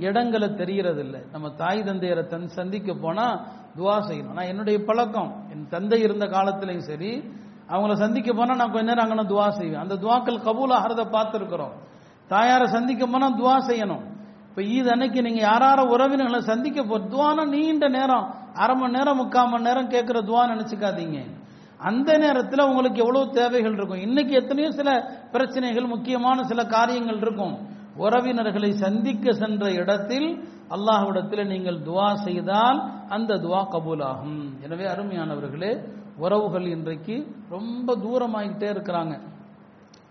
இடங்களை 0.08 0.48
தெரியறது 0.62 1.02
இல்லை 1.06 1.22
நம்ம 1.34 1.50
தாய் 1.62 1.82
தந்தையரை 1.90 2.24
தன் 2.28 2.48
சந்திக்க 2.60 2.94
போனா 3.04 3.26
துவா 3.78 3.96
செய்யணும். 4.08 4.36
நான் 4.38 4.52
என்னுடைய 4.54 4.78
பழக்கம் 4.88 5.32
என் 5.54 5.68
தந்தை 5.76 6.00
இருந்த 6.08 6.26
காலத்திலையும் 6.36 6.88
சரி 6.90 7.12
அவங்கள 7.72 7.94
சந்திக்க 8.04 8.30
போனா 8.34 8.54
நான் 8.62 8.74
கொஞ்ச 8.76 8.88
நேரம் 8.92 9.06
அங்கே 9.06 9.28
துவா 9.34 9.48
செய்வேன். 9.60 9.82
அந்த 9.86 9.96
துவாக்கள் 10.04 10.44
கபூல் 10.48 10.76
ஆகிறத 10.78 11.04
பார்த்துருக்குறோம். 11.18 11.76
தாயாரை 12.34 12.68
சந்திக்க 12.76 13.04
போனா 13.14 13.28
துவா 13.42 13.56
செய்யணும். 13.70 14.04
இப்ப 14.50 14.62
ஈத் 14.76 14.90
அன்னைக்கு 14.94 15.20
நீங்க 15.28 15.42
யாரார 15.50 15.80
உறவினர்களை 15.94 16.40
சந்திக்க 16.52 16.80
போ 16.92 16.98
துவானா 17.14 17.44
நீண்ட 17.56 17.86
நேரம் 17.98 18.26
அரை 18.64 18.74
மணி 18.80 18.96
நேரம் 18.98 19.20
முக்கால் 19.22 19.52
மணி 19.52 19.68
நேரம் 19.68 19.92
கேட்கிற 19.94 20.18
துவா 20.30 20.44
நினைச்சுக்காதீங்க. 20.54 21.20
அந்த 21.90 22.10
நேரத்தில் 22.24 22.68
உங்களுக்கு 22.70 23.00
எவ்வளவு 23.04 23.36
தேவைகள் 23.38 23.76
இருக்கும். 23.78 24.02
இன்னைக்கு 24.08 24.34
எத்தனையோ 24.42 24.70
சில 24.80 24.90
பிரச்சனைகள் 25.34 25.92
முக்கியமான 25.94 26.44
சில 26.52 26.62
காரியங்கள் 26.76 27.22
இருக்கும். 27.24 27.56
உறவினர்களை 28.04 28.72
சந்திக்க 28.84 29.34
சென்ற 29.40 29.64
இடத்தில் 29.82 30.28
அல்லாஹ்விடத்தில் 30.76 31.50
நீங்கள் 31.54 31.80
துவா 31.88 32.10
செய்தால் 32.28 32.80
அந்த 33.16 33.40
துவா 33.46 33.62
கபூலாகும். 33.74 34.38
எனவே 34.66 34.86
அருமையானவர்களே 34.94 35.72
உறவுகள் 36.24 36.68
இன்றைக்கு 36.76 37.16
ரொம்ப 37.56 37.96
தூரமாகிட்டே 38.06 38.68
இருக்கிறாங்க. 38.76 39.14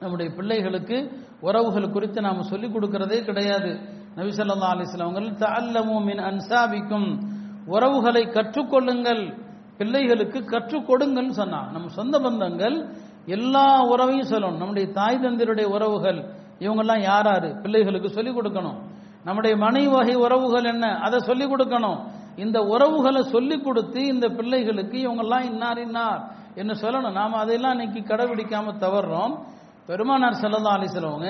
நம்முடைய 0.02 0.28
பிள்ளைகளுக்கு 0.36 0.98
உறவுகள் 1.40 1.90
குறித்து 1.90 2.20
நாம் 2.20 2.42
சொல்லிக் 2.42 2.76
கொடுக்கிறதே 2.76 3.24
கிடையாது. 3.24 3.68
நபிசல்லா 4.16 4.64
அலிஸ்லாம் 4.72 5.02
அவர்கள் 5.02 6.14
அன்சாபிக்கும். 6.14 7.18
உறவுகளை 7.66 8.22
கற்றுக்கொள்ளுங்கள். 8.22 9.48
பிள்ளைகளுக்கு 9.76 10.44
கற்றுக் 10.44 10.90
கொடுங்கன்னு 10.90 11.30
சொன்னா 11.30 11.70
நம்ம 11.70 11.88
சொந்த 11.88 12.18
பந்தங்கள் 12.18 12.88
எல்லா 13.26 13.84
உறவையும் 13.84 14.28
சொல்லணும். 14.28 14.56
நம்முடைய 14.56 14.92
தாய் 14.92 15.18
தந்தருடைய 15.22 15.64
உறவுகள் 15.64 16.24
இவங்கெல்லாம் 16.58 17.02
யாராரு 17.02 17.60
பிள்ளைகளுக்கு 17.60 18.10
சொல்லிக் 18.10 18.36
கொடுக்கணும். 18.36 18.78
நம்முடைய 19.24 19.56
மனை 19.56 19.86
வகை 19.86 20.14
உறவுகள் 20.14 20.64
என்ன? 20.64 20.98
அதை 20.98 21.18
சொல்லிக் 21.18 21.52
கொடுக்கணும். 21.52 22.06
இந்த 22.36 22.60
உறவுகளை 22.60 23.22
சொல்லிக் 23.22 23.64
கொடுத்து 23.64 24.06
இந்த 24.06 24.28
பிள்ளைகளுக்கு 24.28 24.98
இவங்கெல்லாம் 24.98 25.44
இன்னார் 25.44 25.78
இன்னார் 25.78 26.30
என்ன 26.54 26.72
சொல்லணும். 26.72 27.12
நாம 27.12 27.36
அதையெல்லாம் 27.36 27.78
இன்னைக்கு 27.78 28.14
கடைபிடிக்காம 28.14 28.72
தவறுறோம் 28.80 29.38
பெருமானார் 29.90 30.40
செல்லதா 30.42 30.72
அலிசலவங்க 30.78 31.28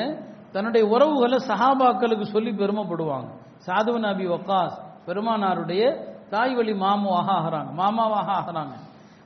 தன்னுடைய 0.53 0.87
உறவுகளை 0.87 1.39
சஹாபாக்களுக்கு 1.49 2.23
சொல்லி 2.23 2.51
பெருமைப்படுவாங்க. 2.51 3.29
சாதுவ 3.67 3.99
நபி 3.99 4.27
ஒக்காஸ் 4.27 4.77
பெருமானாருடைய 5.07 5.83
தாய் 6.29 6.55
வழி 6.55 6.75
மாமாவாக 6.75 7.29
ஆகிறாங்க. 7.39 7.71
மாமாவாக 7.73 8.29
ஆகிறாங்க. 8.39 8.75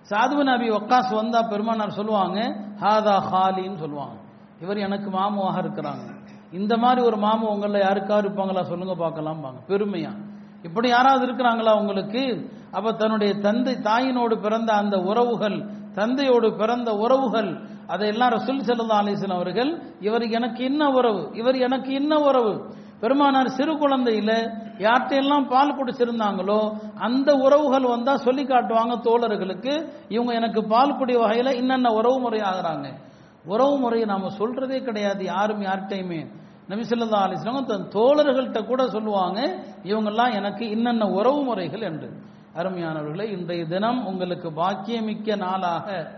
சாதுவ 0.01 0.43
நபி 0.43 0.71
ஒக்காஸ் 0.71 1.11
வந்தா 1.15 1.43
பெருமானார் 1.43 1.91
சொல்லுவாங்க 1.91 2.39
ஹாதா 2.81 3.17
ஹாலின்னு 3.31 3.79
சொல்லுவாங்க. 3.79 4.17
இவர் 4.61 4.77
எனக்கு 4.77 5.11
மாமுவாக 5.11 5.57
இருக்கிறாங்க. 5.65 6.05
இந்த 6.53 6.77
மாதிரி 6.77 7.07
ஒரு 7.07 7.17
மாமு 7.17 7.45
உங்களில் 7.55 7.81
யாருக்காவது 7.81 8.29
இருப்பாங்களா? 8.29 8.63
சொல்லுங்க 8.63 8.95
பார்க்கலாம் 8.95 9.45
பெருமையா. 9.69 10.13
இப்படி 10.63 10.89
யாராவது 10.89 11.23
இருக்கிறாங்களா 11.27 11.73
உங்களுக்கு? 11.81 12.51
அப்ப 12.71 12.93
தன்னுடைய 12.93 13.35
தந்தை 13.35 13.75
தாயினோடு 13.75 14.35
பிறந்த 14.41 14.73
அந்த 14.73 14.97
உறவுகள் 14.97 15.59
தந்தையோடு 15.95 16.57
பிறந்த 16.57 16.91
உறவுகள் 16.95 17.51
அதையெல்லாம் 17.87 18.31
ரசூல் 18.31 18.61
செல்லா 18.61 19.03
அலிஸ்லாம் 19.03 19.37
அவர்கள் 19.37 19.83
இவர் 20.01 20.23
எனக்கு 20.23 20.65
இன்ன 20.65 20.91
உறவு 20.91 21.31
இவர் 21.33 21.57
எனக்கு 21.57 21.93
இன்ன 21.93 22.19
உறவு? 22.19 22.73
பெருமானார் 23.01 23.49
சிறு 23.49 23.73
குழந்தையில 23.73 24.33
யார்கிட்டையெல்லாம் 24.79 25.49
பால் 25.49 25.77
குடிச்சிருந்தாங்களோ 25.77 26.79
அந்த 26.95 27.35
உறவுகள் 27.35 27.83
வந்தா 27.83 28.17
சொல்லி 28.17 28.43
காட்டுவாங்க 28.43 29.01
தோழர்களுக்கு 29.01 29.89
இவங்க 30.09 30.33
எனக்கு 30.33 30.65
பால் 30.65 30.97
குடி 30.97 31.17
வகையில 31.17 31.55
இன்னென்ன 31.55 31.89
உறவு 31.89 32.21
முறை 32.21 32.41
ஆகிறாங்க? 32.41 32.89
உறவு 33.45 33.79
முறையை 33.79 34.09
நாம 34.09 34.31
சொல்றதே 34.39 34.83
கிடையாது 34.83 35.25
யாரும் 35.25 35.61
யார்கிட்டையுமே. 35.61 36.27
நபிசல்லா 36.69 37.19
அலிஸ்லாம் 37.27 37.65
தன் 37.65 37.89
தோழர்கள்ட்ட 37.93 38.67
கூட 38.67 38.87
சொல்லுவாங்க 38.89 39.63
இவங்கெல்லாம் 39.83 40.35
எனக்கு 40.35 40.65
இன்னென்ன 40.65 41.11
உறவு 41.11 41.45
முறைகள் 41.45 41.81
என்று. 41.81 42.09
அருமையானவர்களே 42.55 43.31
இன்றைய 43.31 43.65
தினம் 43.65 44.07
உங்களுக்கு 44.07 44.53
பாக்கியமிக்க 44.53 45.37
நாளாக 45.37 46.11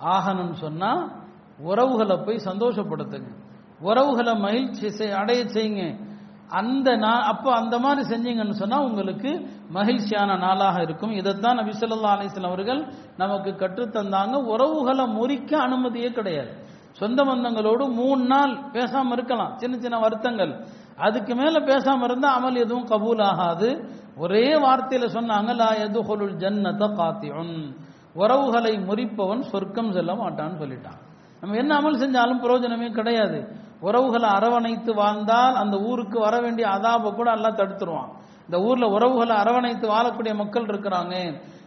ஆகணும்னு 0.00 0.52
சொன்னா 0.52 1.12
உறவுகளை 1.58 2.16
போய் 2.16 2.36
சந்தோஷப்படுத்துங்க. 2.36 3.34
உறவுகளை 3.80 4.34
மகிழ்ச்சி 4.34 4.86
செய்- 4.86 5.14
அடைய 5.14 5.44
செய்யுங்க. 5.44 6.12
அந்த 6.48 6.90
நா- 6.90 7.20
அப்போ 7.20 7.54
அந்த 7.54 7.78
மாதிரி 7.78 8.08
செஞ்சீங்கன்னு 8.08 8.50
சொன்னா 8.50 8.82
உங்களுக்கு 8.82 9.48
மகிழ்ச்சியான 9.68 10.36
நாளாக 10.36 10.82
இருக்கும். 10.82 11.10
இதைத்தான் 11.10 11.54
நபி 11.54 11.70
ஸல்லல்லாஹு 11.70 12.44
அவர்கள் 12.44 12.92
நமக்கு 13.16 13.50
கற்றுத்தந்தாங்க. 13.50 14.34
உறவுகளை 14.34 15.04
முறிக்க 15.04 15.58
அனுமதியே 15.58 16.12
கிடையாது. 16.12 16.62
சொந்த 16.92 17.24
பந்தங்களோடு 17.24 17.92
மூணு 17.92 18.24
நாள் 18.24 18.56
பேசாம 18.56 19.12
இருக்கலாம். 19.12 19.58
சின்ன 19.58 19.78
சின்ன 19.78 19.98
வருத்தங்கள். 19.98 20.64
அதுக்கு 20.96 21.34
மேல 21.34 21.58
பேசாம 21.58 22.02
இருந்தா 22.02 22.44
அமல் 22.44 22.56
எதுவும் 22.56 22.86
கபூல் 22.86 23.22
ஆகாது. 23.22 23.88
ஒரே 24.16 24.54
வார்த்தையில 24.54 25.08
சொன்னாங்க 25.08 25.54
லா 25.54 25.72
எது 25.72 26.02
ஜன்னத்தை 26.02 26.88
காத்தியுன் 26.88 27.76
உறவுகளை 28.14 28.72
முறிப்பவன் 28.88 29.42
சொர்க்கம் 29.52 29.92
செல்ல 29.92 30.12
மாட்டான்னு 30.12 30.60
சொல்லிட்டான். 30.62 31.00
நம்ம 31.40 31.56
என்ன 31.56 31.72
அமல் 31.80 32.00
செஞ்சாலும் 32.02 32.42
பிரயோஜனமே 32.44 32.88
கிடையாது. 32.90 33.38
உறவுகளை 33.80 34.28
அரவணைத்து 34.28 34.94
வாழ்ந்தால் 34.94 35.54
அந்த 35.54 35.76
ஊருக்கு 35.78 36.18
வர 36.18 36.34
வேண்டிய 36.40 36.66
அதாபை 36.68 37.10
கூட 37.14 37.28
எல்லாம் 37.30 37.56
தடுத்துருவான். 37.56 38.10
இந்த 38.46 38.56
ஊர்ல 38.60 38.86
உறவுகளை 38.88 39.34
அரவணைத்து 39.36 39.86
வாழக்கூடிய 39.88 40.34
மக்கள் 40.34 40.64
இருக்கிறாங்க. 40.64 41.14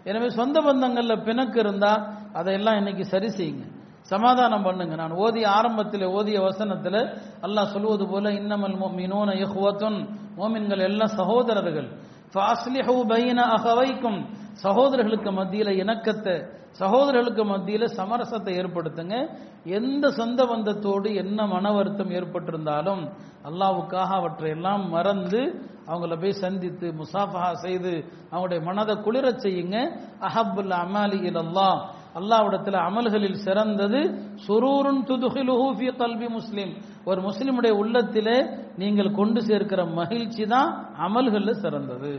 எனவே 0.04 0.28
சொந்த 0.30 0.58
பந்தங்கள்ல 0.62 1.16
பிணக்கு 1.24 1.60
இருந்தா 1.60 1.92
அதையெல்லாம் 2.34 2.78
இன்னைக்கு 2.78 3.06
சரி 3.06 3.30
செய்யுங்க. 3.30 3.66
சமாதானம் 4.02 4.64
பண்ணுங்க. 4.64 4.96
நான் 4.96 5.12
ஓதிய 5.12 5.46
ஆரம்பத்தில் 5.48 6.06
ஓதிய 6.18 6.38
வசனத்தில் 6.42 7.00
அல்லாஹ் 7.46 7.72
சொல்வது 7.76 8.06
போல 8.08 8.30
இன்னமல் 8.30 8.76
மோமினோன 8.84 9.30
இஹ்வத்துன். 9.44 10.00
மோமின்கள் 10.38 10.84
எல்லாம் 10.90 11.16
சகோதரர்கள். 11.20 11.90
அகவைக்கும் 12.36 14.20
சகோதரர்களுக்கு 14.54 15.32
மத்தியில 15.32 15.70
இணக்கத்தை 15.70 16.36
சகோதரர்களுக்கு 16.72 17.44
மத்தியில 17.46 17.86
சமரசத்தை 17.98 18.52
ஏற்படுத்துங்க. 18.62 19.16
எந்த 19.64 20.12
சொந்த 20.12 20.46
பந்தத்தோடு 20.46 21.16
என்ன 21.16 21.48
மன 21.48 21.72
வருத்தம் 21.72 22.10
ஏற்பட்டிருந்தாலும் 22.10 23.02
அல்லாவுக்காக 23.50 24.10
அவற்றை 24.20 24.50
எல்லாம் 24.50 24.90
மறந்து 24.90 25.42
அவங்கள 25.88 26.20
போய் 26.22 26.32
சந்தித்து 26.32 26.94
முசாஃபா 26.94 27.52
செய்து 27.52 27.94
அவங்களுடைய 28.32 28.64
மனதை 28.64 28.96
குளிரச் 28.96 29.44
செய்யுங்க. 29.46 29.78
அஹப்புல் 30.20 30.76
அமாலி 30.84 31.20
இல்லல்லா 31.30 31.70
அல்லாவிடத்தில் 32.18 32.78
அமல்களில் 32.88 33.40
சிறந்தது 33.46 34.00
சுரூருன் 34.46 35.02
துதுகிலுஹூஃபி 35.10 35.88
கல்வி 36.02 36.28
முஸ்லீம். 36.38 36.72
ஒரு 37.10 37.20
முஸ்லீமுடைய 37.28 37.74
உள்ளத்திலே 37.82 38.38
நீங்கள் 38.82 39.18
கொண்டு 39.20 39.40
சேர்க்கிற 39.50 39.82
மகிழ்ச்சி 40.00 40.46
தான் 40.54 40.70
அமல்களில் 41.08 41.62
சிறந்தது. 41.64 42.14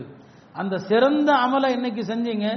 அந்த 0.55 0.75
சிறந்த 0.89 1.29
அமலை 1.45 1.69
இன்னைக்கு 1.77 2.03
செஞ்சீங்க 2.11 2.47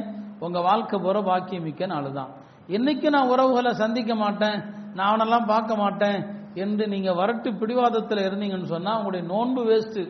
உங்கள் 0.44 0.66
வாழ்க்கை 0.68 0.96
போகிற 0.98 1.18
பாக்கியம் 1.30 1.66
மிக்க 1.68 1.86
நாள் 1.86 2.08
தான். 2.18 2.30
என்னைக்கு 2.76 3.08
நான் 3.14 3.30
உறவுகளை 3.32 3.72
சந்திக்க 3.82 4.12
மாட்டேன் 4.24 4.58
நான் 4.96 5.10
அவனெல்லாம் 5.10 5.50
பார்க்க 5.52 5.72
மாட்டேன் 5.82 6.20
என்று 6.62 6.84
நீங்கள் 6.94 7.18
வரட்டு 7.20 7.48
பிடிவாதத்தில் 7.60 8.26
இருந்தீங்கன்னு 8.28 8.72
சொன்னால் 8.74 8.98
உங்களுடைய 8.98 9.24
நோன்பு 9.32 9.62
வேஸ்ட்டு 9.70 10.02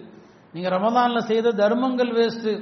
நீங்கள் 0.54 0.74
ரமதானில் 0.76 1.28
செய்த 1.30 1.52
தர்மங்கள் 1.60 2.12
வேஸ்ட்டு 2.18 2.52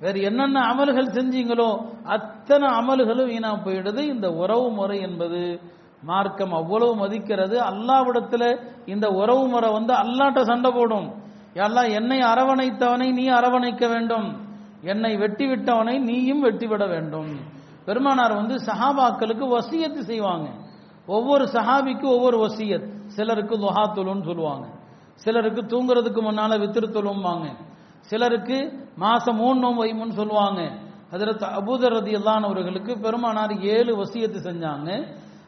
வேறு 0.00 0.20
என்னென்ன 0.20 0.60
அமல்கள் 0.60 1.12
செஞ்சீங்களோ 1.12 1.86
அத்தனை 2.04 2.68
அமல்களும் 2.68 3.26
வீணா 3.26 3.54
போயிடுது. 3.54 3.98
இந்த 3.98 4.30
உறவு 4.30 4.70
முறை 4.70 5.00
என்பது 5.00 5.60
மார்க்கம் 6.02 6.52
அவ்வளவு 6.52 6.96
மதிக்கிறது. 6.96 7.60
அல்லாவிடத்துல 7.60 8.60
இந்த 8.86 9.08
உறவு 9.08 9.48
முறை 9.48 9.72
வந்து 9.72 9.94
அல்லாட்ட 9.94 10.42
சண்டை 10.42 10.70
போடும். 10.70 11.14
எல்லாம் 11.54 11.88
என்னை 11.88 12.18
அரவணைத்தவனை 12.18 13.12
நீ 13.12 13.28
அரவணைக்க 13.28 13.88
வேண்டும். 13.88 14.46
என்னை 14.82 15.16
வெட்டி 15.16 15.46
விட்டவனை 15.46 16.00
நீயும் 16.00 16.44
வெட்டிவிட 16.44 16.88
வேண்டும். 16.88 17.38
பெருமானார் 17.84 18.34
வந்து 18.34 18.54
சஹாபாக்களுக்கு 18.54 19.58
வசியத்து 19.58 19.98
செய்வாங்க. 19.98 20.48
ஒவ்வொரு 21.06 21.44
சஹாபிக்கு 21.44 22.04
ஒவ்வொரு 22.04 22.46
வசியத். 22.46 23.06
சிலருக்கு 23.06 23.58
துஹாத்துலுன்னு 23.58 24.24
சொல்லுவாங்க. 24.24 24.66
சிலருக்கு 25.14 25.62
தூங்குறதுக்கு 25.62 26.20
முன்னால 26.22 26.58
வித்திருத்தலும்பாங்க 26.58 27.46
சிலருக்கு 28.08 28.88
மாசம் 28.96 29.36
மூணு 29.36 29.58
நோம்பு 29.60 29.86
வைமுன்னு 29.86 30.12
சொல்லுவாங்க. 30.12 30.60
அதில் 31.12 31.36
அபூதர் 31.36 31.94
ரதி 31.94 32.22
அவர்களுக்கு 32.22 32.98
பெருமானார் 32.98 33.60
ஏழு 33.60 34.04
வசியத்து 34.04 34.38
செஞ்சாங்க. 34.44 34.90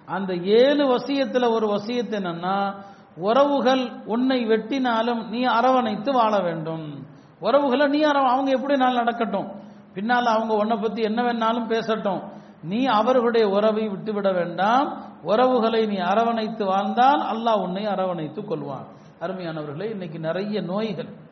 அந்த 0.06 0.34
ஏழு 0.34 0.84
வசியத்துல 0.96 1.50
ஒரு 1.50 1.66
வசியத்து 1.66 2.16
என்னன்னா 2.18 2.74
உறவுகள் 3.16 3.90
உன்னை 4.04 4.44
வெட்டினாலும் 4.46 5.28
நீ 5.28 5.42
அரவணைத்து 5.42 6.12
வாழ 6.12 6.38
வேண்டும். 6.38 7.06
உறவுகளை 7.40 7.86
நீ 7.86 8.00
அரவ 8.00 8.28
அவங்க 8.28 8.50
எப்படி 8.50 8.76
நாள் 8.76 8.94
நடக்கட்டும்? 8.94 9.48
பின்னால் 9.94 10.26
அவங்க 10.26 10.54
உன்னை 10.54 10.76
பத்தி 10.76 11.02
என்ன 11.02 11.22
வேணாலும் 11.22 11.68
பேசட்டும். 11.68 12.22
நீ 12.62 12.84
அவர்களுடைய 12.84 13.48
உறவை 13.48 13.88
விட்டுவிட 13.88 14.32
வேண்டாம். 14.32 15.04
உறவுகளை 15.22 15.86
நீ 15.86 15.96
அரவணைத்து 15.96 16.64
வாழ்ந்தால் 16.64 17.20
அல்லாஹ் 17.20 17.62
உன்னை 17.62 17.86
அரவணைத்துக் 17.86 18.52
கொள்வான். 18.52 18.86
அருமையானவர்களே 19.20 19.90
இன்னைக்கு 19.90 20.18
நிறைய 20.18 20.60
நோய்கள் 20.60 21.28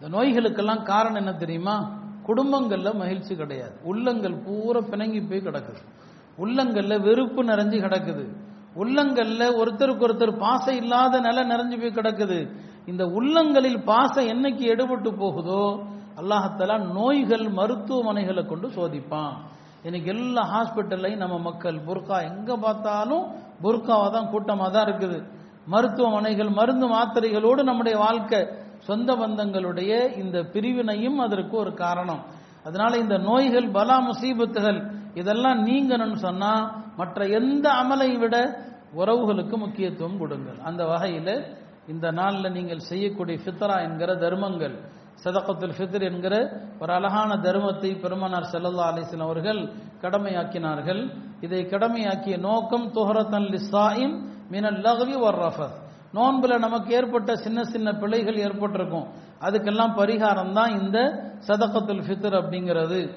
இந்த 0.00 0.10
நோய்களுக்கெல்லாம் 0.16 0.82
காரணம் 0.90 1.20
என்ன 1.22 1.32
தெரியுமா? 1.40 1.74
குடும்பங்கள்ல 2.28 2.90
மகிழ்ச்சி 3.00 3.32
கிடையாது. 3.40 3.74
உள்ளங்கள் 3.90 4.36
பூரா 4.44 4.80
பிணங்கி 4.92 5.20
போய் 5.30 5.42
கிடக்குது. 5.46 5.80
உள்ளங்கள்ல 6.38 6.94
வெறுப்பு 7.06 7.40
நிறைஞ்சு 7.50 7.78
கிடக்குது. 7.84 8.24
உள்ளங்கள்ல 8.82 9.42
ஒருத்தருக்கு 9.60 10.06
ஒருத்தர் 10.06 10.32
பாசம் 10.44 10.78
இல்லாத 10.82 11.20
நிலை 11.26 11.42
நிறைஞ்சு 11.52 11.76
போய் 11.82 11.96
கிடக்குது. 11.98 12.38
இந்த 12.90 13.04
உள்ளங்களில் 13.18 13.80
பாசம் 13.90 14.30
என்னைக்கு 14.34 14.64
எடுபட்டு 14.74 15.10
போகுதோ 15.22 15.64
அல்லாஹத்தாலா 16.20 16.78
நோய்கள் 16.98 17.46
மருத்துவமனைகளை 17.58 18.44
கொண்டு 18.46 18.68
சோதிப்பான். 18.78 19.34
இன்னைக்கு 19.86 20.08
எல்லா 20.14 20.42
ஹாஸ்பிட்டல்லையும் 20.54 21.22
நம்ம 21.24 21.36
மக்கள் 21.48 21.78
புர்கா 21.88 22.16
எங்க 22.30 22.56
பார்த்தாலும் 22.64 23.26
புர்காவா 23.64 24.08
தான் 24.16 24.30
கூட்டமாக 24.32 24.70
தான் 24.70 24.86
இருக்குது. 24.88 25.20
மருத்துவமனைகள் 25.72 26.50
மருந்து 26.58 26.86
மாத்திரைகளோடு 26.94 27.62
நம்முடைய 27.70 27.96
வாழ்க்கை 28.06 28.40
சொந்த 28.80 29.14
பந்தங்களுடைய 29.14 29.92
இந்த 30.16 30.38
பிரிவினையும் 30.52 31.18
அதற்கு 31.18 31.56
ஒரு 31.56 31.74
காரணம். 31.74 32.22
அதனால 32.64 32.98
இந்த 32.98 33.18
நோய்கள் 33.18 33.68
பலா 33.70 33.96
முசீபத்துகள் 34.08 34.80
இதெல்லாம் 35.14 35.66
நீங்கணும்னு 35.66 36.18
சொன்னா 36.26 36.52
மற்ற 36.96 37.26
எந்த 37.26 37.66
அமலை 37.82 38.18
விட 38.18 38.36
உறவுகளுக்கு 38.96 39.56
முக்கியத்துவம் 39.56 40.18
கொடுங்கள். 40.18 40.58
அந்த 40.58 40.84
வகையில் 40.84 41.34
இந்த 41.88 42.10
நாளில் 42.10 42.52
நீங்கள் 42.52 42.78
செய்யக்கூடிய 42.78 43.38
ஃபித்ரா 43.44 43.76
என்கிற 43.82 44.14
தர்மங்கள் 44.14 44.74
சதகத்துல் 45.24 45.74
ஃபித்ர் 45.78 46.02
என்கிற 46.02 46.34
ஒரு 46.80 46.92
அழகான 46.92 47.36
தர்மத்தை 47.36 48.00
பெருமனார் 48.00 48.50
செல்லல்லா 48.52 48.84
அலிஸ்லாம் 48.92 49.28
அவர்கள் 49.28 49.60
கடமையாக்கினார்கள். 50.02 51.02
இதை 51.40 51.60
கடமையாக்கிய 51.64 52.38
நோக்கம் 52.38 52.86
துஹரத்தன் 52.92 53.48
லிசாயின் 53.54 54.14
மினல் 54.50 54.80
லகவி 54.80 55.16
ஒரு 55.20 55.38
ரஃபத். 55.46 55.76
நோன்புல 56.14 56.58
நமக்கு 56.58 56.94
ஏற்பட்ட 56.94 57.36
சின்ன 57.36 57.64
சின்ன 57.64 57.92
பிழைகள் 57.92 58.36
ஏற்பட்டிருக்கும். 58.36 59.06
அதுக்கெல்லாம் 59.40 59.96
பரிகாரம் 59.96 60.52
தான் 60.52 60.80
இந்த 60.80 60.98
சதகத்துல் 61.46 62.04
ஃபித்ர் 62.06 62.36
அப்படிங்கிறது. 62.40 63.10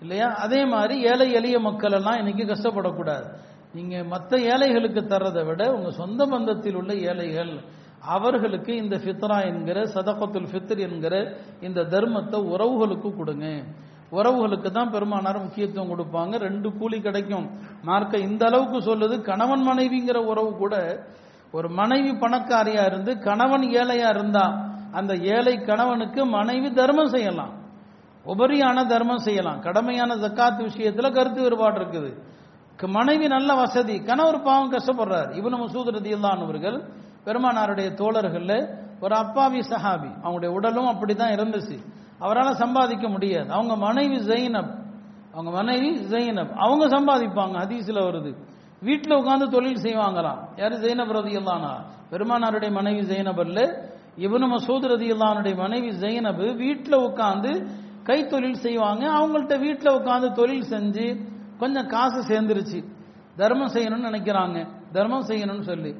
இல்லையா? 0.00 0.34
அதே 0.34 0.64
மாதிரி 0.64 1.02
ஏழை 1.02 1.32
எளிய 1.32 1.58
மக்கள் 1.58 1.92
எல்லாம் 1.92 2.16
இன்னைக்கு 2.16 2.44
கஷ்டப்படக்கூடாது. 2.44 3.26
நீங்க 3.72 4.04
மற்ற 4.04 4.38
ஏழைகளுக்கு 4.38 5.00
தர்றதை 5.00 5.46
விட 5.46 5.72
உங்க 5.72 5.90
சொந்த 5.90 6.26
பந்தத்தில் 6.26 6.74
உள்ள 6.74 6.94
ஏழைகள் 6.94 7.60
அவர்களுக்கு 8.00 8.76
இந்த 8.76 8.96
ஃபித்ரா 8.96 9.44
என்கிற 9.44 9.80
சதகத்துல் 9.82 10.48
ஃபித்ர் 10.50 10.78
என்கிற 10.78 11.14
இந்த 11.60 11.80
தர்மத்தை 11.82 12.38
உறவுகளுக்கு 12.54 13.16
கொடுங்க. 13.16 13.46
உறவுகளுக்கு 14.12 14.70
தான் 14.70 14.90
பெருமானார் 14.90 15.42
முக்கியத்துவம் 15.42 15.90
கொடுப்பாங்க. 15.90 16.36
ரெண்டு 16.38 16.72
கூலி 16.72 17.00
கிடைக்கும். 17.00 17.50
மார்க்க 17.82 18.18
இந்த 18.18 18.46
அளவுக்கு 18.46 18.78
சொல்லுது 18.78 19.20
கணவன் 19.22 19.68
மனைவிங்கிற 19.68 20.16
உறவு 20.16 20.56
கூட 20.56 20.76
ஒரு 21.52 21.70
மனைவி 21.70 22.10
பணக்காரியா 22.10 22.86
இருந்து 22.86 23.18
கணவன் 23.18 23.60
ஏழையா 23.60 24.08
இருந்தா 24.08 24.68
அந்த 24.92 25.16
ஏழை 25.16 25.56
கணவனுக்கு 25.56 26.26
மனைவி 26.26 26.70
தர்மம் 26.70 27.08
செய்யலாம். 27.08 27.52
உபரியான 28.26 28.86
தர்மம் 28.86 29.18
செய்யலாம். 29.18 29.60
கடமையான 29.60 30.16
ஜக்காத்து 30.16 30.66
விஷயத்துல 30.66 31.14
கருத்து 31.14 31.42
வேறுபாடு 31.42 31.80
இருக்குது. 31.80 32.28
மனைவி 32.86 33.26
நல்ல 33.26 33.54
வசதி. 33.54 34.02
கணவர் 34.02 34.42
பாவம் 34.42 34.72
கஷ்டப்படுறார். 34.72 35.32
இவனு 35.32 35.64
மசூத் 35.64 35.90
ரதியுல்லான் 35.90 36.42
அவர்கள் 36.42 36.88
பெருமானாருடைய 37.24 37.88
தோழர்கள்ல 37.90 38.76
ஒரு 39.00 39.14
அப்பாவி 39.14 39.58
சஹாபி. 39.58 40.10
அவங்களுடைய 40.22 40.46
உடலும் 40.46 40.86
அப்படிதான் 40.86 41.32
இருந்துச்சு. 41.32 41.78
அவரால் 42.18 42.54
சம்பாதிக்க 42.54 43.08
முடியாது. 43.08 43.52
அவங்க 43.52 43.76
மனைவி 43.76 44.16
ஜெயினப். 44.16 44.78
அவங்க 45.32 45.50
மனைவி 45.50 46.06
ஜெயினப். 46.06 46.52
அவங்க 46.52 46.86
சம்பாதிப்பாங்க. 46.86 47.58
ஹதீஸ்ல 47.58 47.98
வருது. 47.98 48.36
வீட்டில் 48.80 49.16
உட்காந்து 49.16 49.48
தொழில் 49.48 49.82
செய்வாங்களாம். 49.82 50.48
யாரு? 50.56 50.76
ஜெயினப் 50.76 51.10
ரதியுல்லானா 51.10 51.84
பெருமானாருடைய 52.10 52.70
மனைவி 52.70 53.00
ஜெயினப் 53.00 53.40
அல்ல. 53.40 53.88
இவனு 54.16 54.56
மசூத் 54.56 54.86
ரதியுல்லானுடைய 54.86 55.56
மனைவி 55.56 55.88
ஜெயினப் 55.88 56.56
வீட்டில் 56.56 56.98
உட்காந்து 56.98 57.66
கைத்தொழில் 58.02 58.54
செய்வாங்க. 58.54 59.08
அவங்கள்ட்ட 59.08 59.58
வீட்டில் 59.58 59.92
உட்காந்து 59.92 60.32
தொழில் 60.32 60.70
செஞ்சு 60.70 61.26
கொஞ்சம் 61.58 61.86
காசு 61.86 62.20
சேர்ந்துருச்சு. 62.20 62.84
தர்மம் 63.36 63.72
செய்யணும்னு 63.72 64.08
நினைக்கிறாங்க. 64.08 64.66
தர்மம் 64.92 65.26
செய்யணும்னு 65.26 65.62
சொல்லி. 65.62 65.90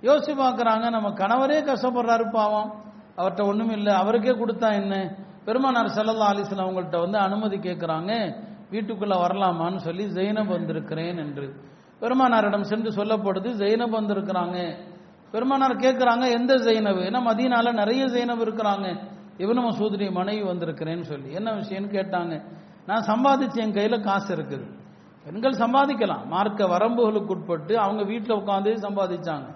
யோசிச்சு 0.00 0.38
பார்க்குறாங்க 0.38 0.90
நம்ம 0.90 1.08
கணவரே 1.08 1.72
கஷ்டப்படுறாரு 1.72 2.30
பாவம். 2.32 2.84
அவர்கிட்ட 3.16 3.46
ஒன்றும் 3.46 3.70
இல்லை. 3.70 3.94
அவருக்கே 3.94 4.30
கொடுத்தா 4.30 4.72
என்ன? 4.72 5.14
பெருமானார் 5.44 5.88
செல்லல்லா 5.88 6.30
அலிஸ்லாம் 6.30 6.68
அவங்கள்ட்ட 6.68 7.00
வந்து 7.00 7.18
அனுமதி 7.18 7.56
கேட்குறாங்க 7.56 8.40
வீட்டுக்குள்ளே 8.70 9.16
வரலாமான்னு 9.16 9.76
சொல்லி 9.76 10.04
ஜெயினப் 10.04 10.46
வந்திருக்கிறேன் 10.46 11.16
என்று. 11.16 11.74
பெருமானாரிடம் 12.00 12.62
சென்று 12.62 12.90
சொல்லப்படுது 12.90 13.54
ஜெயினப் 13.54 13.94
வந்திருக்கிறாங்க. 13.94 14.76
பெருமானார் 15.30 15.76
கேட்குறாங்க 15.76 16.30
எந்த 16.30 16.54
ஜெயினவு 16.54 17.00
ஏன்னா 17.02 17.22
மதியனால 17.30 17.72
நிறைய 17.72 18.04
ஜெயினவு 18.04 18.44
இருக்கிறாங்க. 18.44 19.02
இவனு 19.38 19.60
மசூதிரி 19.60 20.10
மனைவி 20.10 20.48
வந்திருக்கிறேன்னு 20.48 21.02
சொல்லி. 21.02 21.32
என்ன 21.32 21.52
விஷயம்னு 21.52 21.94
கேட்டாங்க? 21.96 22.42
நான் 22.86 23.04
சம்பாதிச்சு 23.04 23.54
என் 23.54 23.72
கையில் 23.72 24.00
காசு 24.00 24.36
இருக்குது. 24.36 24.74
பெண்கள் 25.24 25.52
சம்பாதிக்கலாம். 25.52 26.26
மார்க்க 26.26 26.64
வரம்புகளுக்கு 26.64 27.26
உட்பட்டு 27.26 27.78
அவங்க 27.78 28.02
வீட்டில் 28.02 28.36
உட்காந்து 28.36 28.74
சம்பாதிச்சாங்க. 28.74 29.54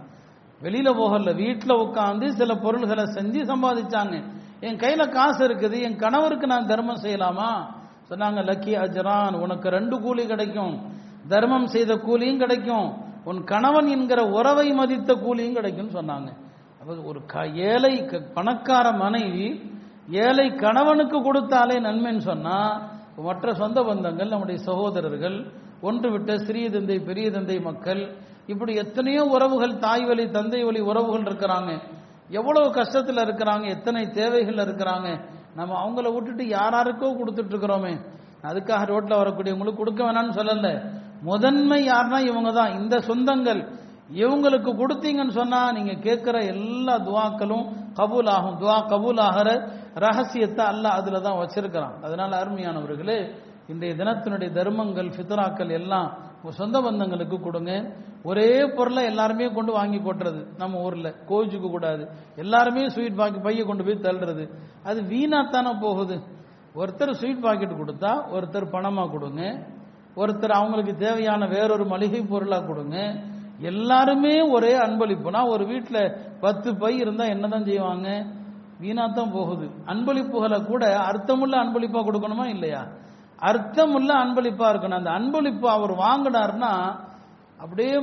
வெளியில 0.62 0.98
போகல. 0.98 1.33
வீட்டில் 1.33 1.76
உட்காந்து 1.76 2.29
சில 2.29 2.55
பொருள்களை 2.55 3.05
செஞ்சு 3.05 3.42
சம்பாதிச்சாங்க. 3.42 4.22
என் 4.61 4.76
கையில 4.76 5.09
காசு 5.09 5.48
இருக்குது. 5.48 5.81
என் 5.81 5.96
கணவருக்கு 5.96 6.46
நான் 6.46 6.66
தர்மம் 6.66 7.03
செய்யலாமா? 7.03 7.74
சொன்னாங்க 8.09 8.42
லக்கி 8.42 8.74
அஜரான். 8.74 9.40
உனக்கு 9.40 9.68
ரெண்டு 9.68 10.00
கூலி 10.00 10.26
கிடைக்கும். 10.26 10.98
தர்மம் 11.28 11.66
செய்த 11.66 11.94
கூலியும் 11.96 12.38
கிடைக்கும். 12.38 12.88
உன் 13.24 13.44
கணவன் 13.44 13.87
என்கிற 13.87 14.20
உறவை 14.28 14.72
மதித்த 14.72 15.14
கூலியும் 15.14 15.54
கிடைக்கும் 15.54 15.94
சொன்னாங்க. 15.96 16.30
ஒரு 17.09 17.20
ஏழை 17.54 17.94
பணக்கார 18.35 18.92
மனைவி 18.92 19.48
ஏழை 20.11 20.46
கணவனுக்கு 20.64 21.18
கொடுத்தாலே 21.22 21.76
நன்மைன்னு 21.80 22.24
சொன்னா 22.30 22.56
மற்ற 23.16 23.54
சொந்த 23.54 23.80
பந்தங்கள் 23.83 24.28
நம்முடைய 24.28 24.61
சகோதரர்கள் 24.62 25.37
ஒன்று 25.80 26.11
விட்ட 26.11 26.38
சிறிய 26.38 26.70
தந்தை 26.70 26.96
பெரிய 27.00 27.30
தந்தை 27.30 27.61
மக்கள் 27.61 28.00
இப்படி 28.46 28.74
எத்தனையோ 28.74 29.22
உறவுகள் 29.24 29.78
தாய் 29.78 30.04
வழி 30.04 30.30
தந்தை 30.30 30.64
வழி 30.64 30.80
உறவுகள் 30.80 31.26
இருக்கிறாங்க. 31.28 31.70
எவ்வளவு 32.30 32.66
கஷ்டத்தில் 32.78 33.22
இருக்கிறாங்க 33.26 33.64
எத்தனை 33.68 34.11
தேவைகள் 34.11 34.54
இருக்கிறாங்க. 34.54 35.09
நம்ம 35.54 35.76
அவங்கள 35.83 36.12
விட்டுட்டு 36.14 36.44
யாராருக்கோ 36.44 37.09
கொடுத்துட்டு 37.20 37.52
இருக்கிறோமே. 37.54 37.94
அதுக்காக 38.42 38.85
ரோட்டில் 38.87 39.20
வரக்கூடியவங்களுக்கு 39.22 39.83
கொடுக்க 39.83 40.00
வேணாம்னு 40.04 40.37
சொல்லலை. 40.40 40.72
முதன்மை 41.28 41.78
யாருன்னா 41.90 42.18
இவங்க 42.30 42.50
தான் 42.59 42.74
இந்த 42.80 42.96
சொந்தங்கள். 43.09 43.61
இவங்களுக்கு 44.22 44.70
கொடுத்தீங்கன்னு 44.80 45.35
சொன்னா 45.40 45.61
நீங்க 45.76 45.92
கேட்கிற 46.06 46.37
எல்லா 46.54 46.94
துவாக்களும் 47.09 47.66
கபூல் 47.98 48.30
ஆகும் 48.37 48.56
துவா 48.62 48.78
கபூல் 48.92 49.20
ஆகிற 49.26 49.50
ரகசியத்தை 50.04 50.64
அல்லாஹ் 50.72 50.98
அதுல 51.00 51.20
தான் 51.26 51.38
வச்சிருக்கிறான். 51.42 51.94
அதனால 52.06 52.30
அருமையானவர்களே 52.42 53.18
இன்றைய 53.72 53.94
தினத்தினுடைய 54.00 54.50
தர்மங்கள் 54.59 55.11
ஃபித்ராக்கள் 55.16 55.72
எல்லாம் 55.80 56.09
சொந்த 56.59 56.76
பந்தங்களுக்கு 56.85 57.37
கொடுங்க. 57.46 57.72
ஒரே 58.30 58.50
பொருளை 58.76 59.02
எல்லாருமே 59.11 59.46
கொண்டு 59.56 59.72
வாங்கி 59.78 59.98
கொட்டுறது 60.06 60.40
நம்ம 60.61 60.80
ஊர்ல 60.87 61.09
கோவிச்சுக்க 61.28 61.66
கூடாது. 61.74 62.02
எல்லாருமே 62.42 62.83
ஸ்வீட் 62.94 63.18
பாக்கெட் 63.20 63.44
பைய 63.46 63.64
கொண்டு 63.68 63.85
போய் 63.87 64.04
தள்ளுறது. 64.06 64.44
அது 64.88 65.00
வீணாத்தானே 65.12 65.72
போகுது. 65.85 66.16
ஒருத்தர் 66.80 67.18
ஸ்வீட் 67.20 67.44
பாக்கெட் 67.46 67.80
கொடுத்தா 67.80 68.12
ஒருத்தர் 68.37 68.72
பணமா 68.74 69.04
கொடுங்க. 69.14 69.42
ஒருத்தர் 70.16 70.50
அவங்களுக்கு 70.50 70.94
தேவையான 70.94 71.46
வேறொரு 71.46 71.84
மளிகை 71.84 72.20
பொருளாக 72.20 72.66
கொடுங்க. 72.66 73.14
எல்லாருமே 73.58 74.40
ஒரே 74.40 74.78
அன்பளிப்புனா 74.78 75.48
ஒரு 75.48 75.66
வீட்டில் 75.66 76.16
பத்து 76.40 76.76
பை 76.76 76.96
இருந்தா 76.96 77.24
என்னதான் 77.24 77.64
செய்வாங்க? 77.64 78.26
வீணாத்தான் 78.80 79.32
போகுது. 79.32 79.70
அன்பளிப்புகளை 79.86 80.64
கூட 80.64 80.98
அர்த்தமுள்ள 80.98 81.56
அன்பளிப்பா 81.56 82.00
கொடுக்கணுமா 82.02 82.44
இல்லையா? 82.44 82.86
அர்த்தமுள்ள 83.36 84.14
அன்பளிப்பா 84.14 84.68
இருக்கணும். 84.72 85.04
அந்த 85.04 85.10
அன்பளிப்பு 85.10 85.66
அவர் 85.66 85.90
வாங்கினார்னா 85.90 86.96
அப்படியே 87.58 88.00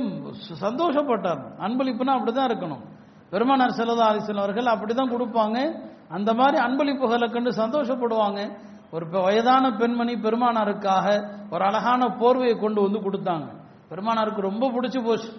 சந்தோஷப்பட்டார். 0.60 1.42
அன்பளிப்புனா 1.58 2.12
அப்படிதான் 2.18 2.50
இருக்கணும். 2.50 2.84
பெருமானார் 3.30 3.76
செல்லதா 3.76 4.06
அலிசன் 4.10 4.36
அவர்கள் 4.36 4.64
அப்படிதான் 4.64 5.12
கொடுப்பாங்க. 5.12 5.86
அந்த 6.08 6.34
மாதிரி 6.34 6.62
அன்பளிப்புகளை 6.62 7.30
கண்டு 7.30 7.50
சந்தோஷப்படுவாங்க. 7.50 8.58
ஒரு 8.90 9.08
வயதான 9.10 9.70
பெண்மணி 9.70 10.14
பெருமானாருக்காக 10.14 11.36
ஒரு 11.50 11.64
அழகான 11.64 12.06
போர்வையை 12.06 12.58
கொண்டு 12.58 12.82
வந்து 12.82 12.98
கொடுத்தாங்க. 12.98 13.48
பெருமானாருக்கு 13.90 14.40
ரொம்ப 14.40 14.70
பிடிச்சு 14.70 15.04
போச்சு. 15.04 15.32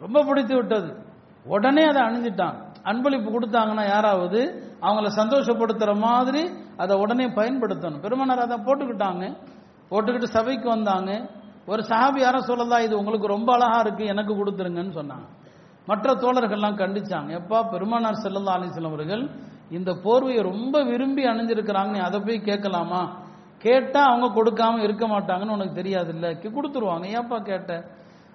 ரொம்ப 0.00 0.24
பிடித்து 0.24 0.54
விட்டது. 0.54 1.06
உடனே 1.44 1.82
அதை 1.82 2.02
அணிஞ்சிட்டாங்க. 2.02 2.66
அன்பளிப்பு 2.84 3.28
கொடுத்தாங்கன்னா 3.30 3.88
யாராவது 3.88 4.70
அவங்கள 4.82 5.08
சந்தோஷப்படுத்துற 5.16 5.98
மாதிரி 5.98 6.50
அதை 6.76 6.96
உடனே 6.96 7.26
பயன்படுத்தணும். 7.26 8.00
பெருமானார் 8.00 8.38
அதை 8.38 8.56
போட்டுக்கிட்டாங்க. 8.56 9.36
போட்டுக்கிட்டு 9.90 10.22
சபைக்கு 10.22 10.68
வந்தாங்க. 10.68 11.30
ஒரு 11.66 11.82
சஹாபி 11.82 12.18
யாரும் 12.18 12.40
சொல்லலாம் 12.40 12.80
இது 12.80 12.98
உங்களுக்கு 12.98 13.26
ரொம்ப 13.26 13.52
அழகா 13.52 13.80
இருக்கு 13.80 14.04
எனக்கு 14.04 14.34
கொடுத்துருங்கன்னு 14.34 14.96
சொன்னாங்க. 15.00 15.26
மற்ற 15.86 16.14
தோழர்கள்லாம் 16.14 16.78
கண்டிச்சாங்க. 16.82 17.40
எப்பா 17.40 17.70
பெருமானார் 17.70 18.22
செல்லல்லா 18.22 18.56
அலிஸ்லாம் 18.58 18.86
அவர்கள் 18.86 19.30
இந்த 19.70 19.92
போர்வையை 19.92 20.42
ரொம்ப 20.42 20.82
விரும்பி 20.82 21.24
அணிஞ்சிருக்கிறாங்க 21.24 21.90
நீ 21.90 21.98
அதை 21.98 22.20
போய் 22.20 22.40
கேட்கலாமா? 22.40 23.26
கேட்டா 23.58 24.00
அவங்க 24.04 24.26
கொடுக்காம 24.38 24.78
இருக்க 24.78 25.04
மாட்டாங்கன்னு 25.06 25.56
உனக்கு 25.56 25.74
தெரியாது 25.74 26.10
இல்ல 26.14 26.26
கொடுத்துருவாங்க. 26.32 27.06
ஏப்பா 27.18 27.38
கேட்ட? 27.38 27.72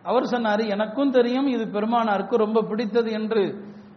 அவர் 0.04 0.24
சொன்னாரு 0.24 0.64
எனக்கும் 0.68 1.12
தெரியும் 1.12 1.48
இது 1.48 1.66
பெருமானாருக்கு 1.66 2.36
ரொம்ப 2.36 2.62
பிடித்தது 2.62 3.12
என்று. 3.12 3.44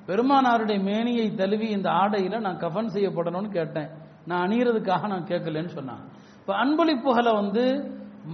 பெருமானாருடைய 0.08 0.82
மேனியை 0.82 1.34
தழுவி 1.34 1.68
இந்த 1.68 1.88
ஆடையில 1.90 2.40
நான் 2.40 2.56
கஃபன் 2.56 2.94
செய்யப்படணும்னு 2.94 3.48
கேட்டேன். 3.48 3.88
நான் 4.26 4.48
அணியறதுக்காக 4.48 5.08
நான் 5.08 5.24
கேட்கலன்னு 5.24 5.72
சொன்னாங்க. 5.78 6.04
இப்ப 6.40 6.54
அன்பளிப்புகளை 6.64 7.34
வந்து 7.34 7.64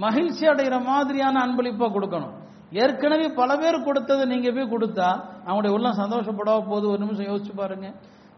மகிழ்ச்சி 0.05 0.47
அடைகிற 0.47 0.85
மாதிரியான 0.85 1.47
அன்பளிப்பா 1.47 1.87
கொடுக்கணும். 1.97 2.35
ஏற்கனவே 2.73 3.29
பல 3.29 3.57
பேர் 3.57 3.85
கொடுத்ததை 3.85 4.25
நீங்க 4.27 4.51
போய் 4.51 4.73
கொடுத்தா 4.75 5.09
அவங்களுடைய 5.47 5.73
உள்ளம் 5.77 6.01
சந்தோஷப்படாம 6.03 6.69
போது 6.69 6.91
ஒரு 6.91 6.99
நிமிஷம் 6.99 7.27
யோசிச்சு 7.27 7.55
பாருங்க. 7.57 7.89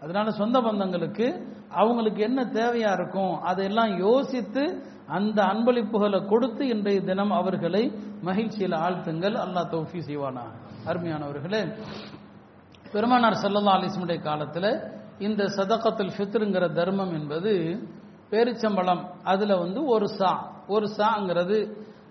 அதனால 0.04 0.28
சொந்த 0.40 0.56
பந்தங்களுக்கு 0.66 1.26
அவங்களுக்கு 1.82 2.20
என்ன 2.28 2.40
தேவையா 2.58 2.90
இருக்கும் 2.98 3.34
அதையெல்லாம் 3.50 3.92
யோசித்து 4.06 4.64
அந்த 5.16 5.38
அன்பளிப்புகளை 5.52 6.20
கொடுத்து 6.32 6.62
இன்றைய 6.74 7.00
தினம் 7.10 7.32
அவர்களை 7.38 7.82
மகிழ்ச்சியில் 8.28 8.76
ஆழ்த்துங்கள். 8.84 9.36
அல்லாஹ் 9.44 9.70
தௌஃபி 9.74 10.00
செய்வானா 10.08 10.44
அருமையானவர்களே 10.90 11.62
பெருமானார் 12.94 13.40
ஸல்லல்லாஹு 13.42 13.78
அலிஸ்முடைய 13.80 14.18
காலத்தில் 14.28 14.70
இந்த 15.26 15.42
சதக்கத்தில் 15.56 16.14
ஃபித்ருங்கிற 16.16 16.64
தர்மம் 16.78 17.14
என்பது 17.18 17.52
பேரிச்சம்பழம் 18.30 19.02
அதுல 19.32 19.56
வந்து 19.64 19.80
ஒரு 19.94 20.06
சா 20.18 20.30
ஒரு 20.74 20.86
சாங்கிறது. 20.98 21.58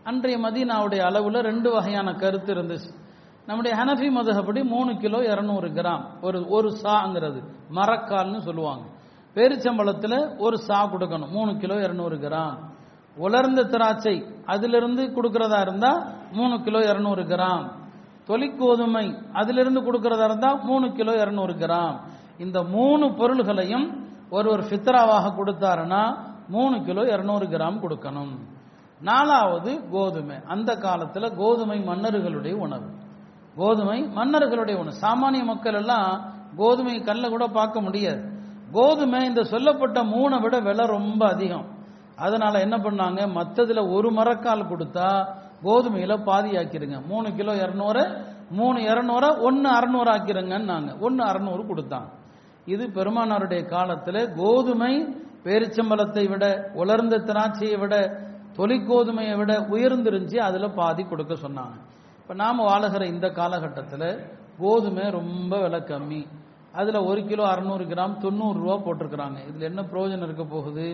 அன்றைய 0.09 0.37
மதீனாவுடைய 0.45 1.01
அளவுல 1.09 1.41
ரெண்டு 1.49 1.69
வகையான 1.75 2.09
கருத்து 2.23 2.51
இருந்துச்சு. 2.55 2.91
நம்முடைய 3.45 3.77
ஹனஃபி 3.77 4.13
மதுகப்படி 4.17 4.63
மூணு 4.63 4.97
கிலோ 4.97 5.19
இரநூறு 5.19 5.69
கிராம். 5.71 6.03
ஒரு 6.21 6.45
ஒரு 6.47 6.69
சாங்கிறது. 6.83 7.43
மரக்கால்னு 7.73 8.37
சொல்லுவாங்க. 8.37 8.85
பேரிச்சம்பழத்துல 9.33 10.37
ஒரு 10.37 10.57
சா 10.57 10.85
கொடுக்கணும். 10.85 11.29
மூணு 11.29 11.57
கிலோ 11.57 11.75
இரநூறு 11.75 12.17
கிராம். 12.19 12.57
உலர்ந்த 13.17 13.63
திராட்சை 13.63 14.25
அதிலிருந்து 14.45 15.07
கொடுக்கறதா 15.07 15.61
இருந்தால் 15.61 16.03
மூணு 16.31 16.61
கிலோ 16.61 16.79
இரநூறு 16.79 17.23
கிராம். 17.23 17.71
தொலிக்கோதுமை 18.27 19.31
அதிலிருந்து 19.33 19.81
கொடுக்கறதா 19.81 20.23
இருந்தால் 20.23 20.63
மூணு 20.63 20.91
கிலோ 20.91 21.25
இரநூறு 21.25 21.53
கிராம். 21.57 21.99
இந்த 22.37 22.63
மூணு 22.63 23.13
பொருள்களையும் 23.13 24.07
ஒருவர் 24.29 24.63
ஃபித்ராவாக 24.63 25.33
கொடுத்தாருன்னா 25.37 26.17
மூணு 26.47 26.81
கிலோ 26.81 27.01
இரநூறு 27.01 27.45
கிராம் 27.47 27.79
கொடுக்கணும். 27.79 28.37
நாலாவது 29.01 29.89
கோதுமை. 29.89 30.35
அந்த 30.47 30.75
காலத்தில் 30.75 31.35
கோதுமை 31.35 31.79
மன்னர்களுடைய 31.79 32.53
உணவு. 32.53 33.01
கோதுமை 33.55 34.03
மன்னர்களுடைய 34.03 34.77
ஒன்று 34.77 34.93
சாமானிய 35.01 35.43
மக்கள் 35.43 35.73
எல்லாம் 35.73 36.33
கோதுமை 36.55 37.01
கல்ல 37.01 37.29
கூட 37.29 37.47
பார்க்க 37.47 37.81
முடியாது. 37.81 38.21
கோதுமை 38.71 39.25
இந்த 39.25 39.43
சொல்லப்பட்ட 39.43 40.03
மூணை 40.03 40.39
விட 40.39 40.59
விலை 40.59 40.85
ரொம்ப 40.85 41.27
அதிகம். 41.27 41.67
அதனால 42.15 42.59
என்ன 42.59 42.77
பண்ணாங்க? 42.77 43.21
மத்ததுல 43.37 43.93
ஒரு 43.93 44.11
மரக்கால் 44.11 44.69
கொடுத்தா 44.71 45.09
கோதுமையில 45.63 46.23
பாதி 46.23 46.49
ஆக்கிருங்க. 46.49 47.05
மூணு 47.05 47.35
கிலோ 47.35 47.53
இரநூறு 47.53 48.03
மூணு 48.49 48.79
இரநூறு 48.79 49.41
ஒன்னு 49.41 49.69
அறநூறு 49.69 50.09
ஆக்கிருங்கன்னாங்க. 50.15 50.99
ஒன்னு 50.99 51.23
அறநூறு 51.23 51.63
கொடுத்தாங்க 51.69 52.09
இது 52.65 52.87
பெருமானாருடைய 52.87 53.61
காலத்துல 53.75 54.35
கோதுமை 54.35 54.93
பேரிச்சம்பழத்தை 55.43 56.29
விட 56.29 56.71
உலர்ந்த 56.73 57.17
திராட்சையை 57.17 57.79
விட 57.79 57.95
தொலிக்கோதுமையை 58.57 59.37
விட 59.37 59.53
உயர்ந்திருந்துச்சு. 59.59 60.37
அதுல 60.37 60.69
பாதி 60.69 61.03
கொடுக்க 61.03 61.33
சொன்னாங்க. 61.33 61.75
இப்போ 62.23 62.35
நாம் 62.41 62.59
வாழுகிற 62.59 63.03
இந்த 63.13 63.27
காலகட்டத்தில் 63.29 64.27
கோதுமை 64.59 65.05
ரொம்ப 65.15 65.53
விலை 65.61 65.79
கம்மி. 65.79 66.19
அதில் 66.79 66.99
ஒரு 67.09 67.21
கிலோ 67.29 67.43
அறநூறு 67.53 67.85
கிராம் 67.89 68.13
தொண்ணூறுரூவா 68.25 68.75
போட்டிருக்கிறாங்க. 68.85 69.39
இதில் 69.49 69.67
என்ன 69.69 69.81
பிரயோஜனம் 69.81 70.27
இருக்க 70.27 70.43
போகுது? 70.43 70.85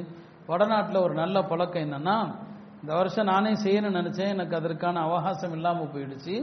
வடநாட்டில் 0.47 1.01
ஒரு 1.01 1.13
நல்ல 1.13 1.43
பழக்கம் 1.51 1.85
என்னன்னா 1.85 2.17
இந்த 2.81 2.91
வருஷம் 2.95 3.29
நானே 3.31 3.51
செய்யணும்னு 3.65 3.99
நினச்சேன். 3.99 4.33
எனக்கு 4.35 4.55
அதற்கான 4.55 4.99
அவகாசம் 4.99 5.53
இல்லாமல் 5.53 5.91
போயிடுச்சு. 5.93 6.35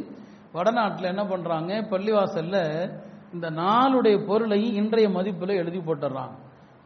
வடநாட்டில் 0.52 1.10
என்ன 1.12 1.24
பண்ணுறாங்க 1.32 1.72
பள்ளிவாசலில் 1.92 2.62
இந்த 3.34 3.50
நாளுடைய 3.50 4.16
பொருளை 4.30 4.62
இன்றைய 4.80 5.08
மதிப்பில் 5.18 5.60
எழுதி 5.62 5.78
போட்டுடுறாங்க. 5.78 6.34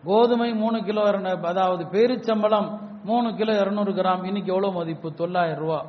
கோதுமை 0.05 0.51
மூணு 0.65 0.79
கிலோ 0.85 1.07
அதாவது 1.53 1.85
பேரிச்சம்பளம் 1.97 2.71
மூணு 3.05 3.29
கிலோ 3.35 3.53
இரநூறு 3.63 3.93
கிராம். 4.01 4.29
இன்னைக்கு 4.33 4.53
எவ்வளோ 4.57 4.73
மதிப்பு? 4.81 5.09
தொள்ளாயிரம் 5.23 5.65
ரூபா. 5.65 5.81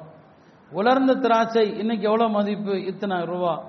உலர்ந்த 0.73 1.13
திராட்சை 1.13 1.77
இன்னைக்கு 1.77 2.05
எவ்வளவு 2.05 2.29
மதிப்பு? 2.29 2.85
இத்தனை 2.85 3.25
ரூபா. 3.25 3.63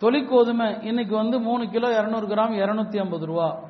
தொலிக்கோதுமை 0.00 0.84
இன்னைக்கு 0.84 1.16
வந்து 1.16 1.40
மூணு 1.40 1.68
கிலோ 1.68 2.00
இரநூறு 2.00 2.26
கிராம் 2.26 2.54
இருநூத்தி 2.56 2.98
ஐம்பது 2.98 3.26
ரூபா. 3.26 3.60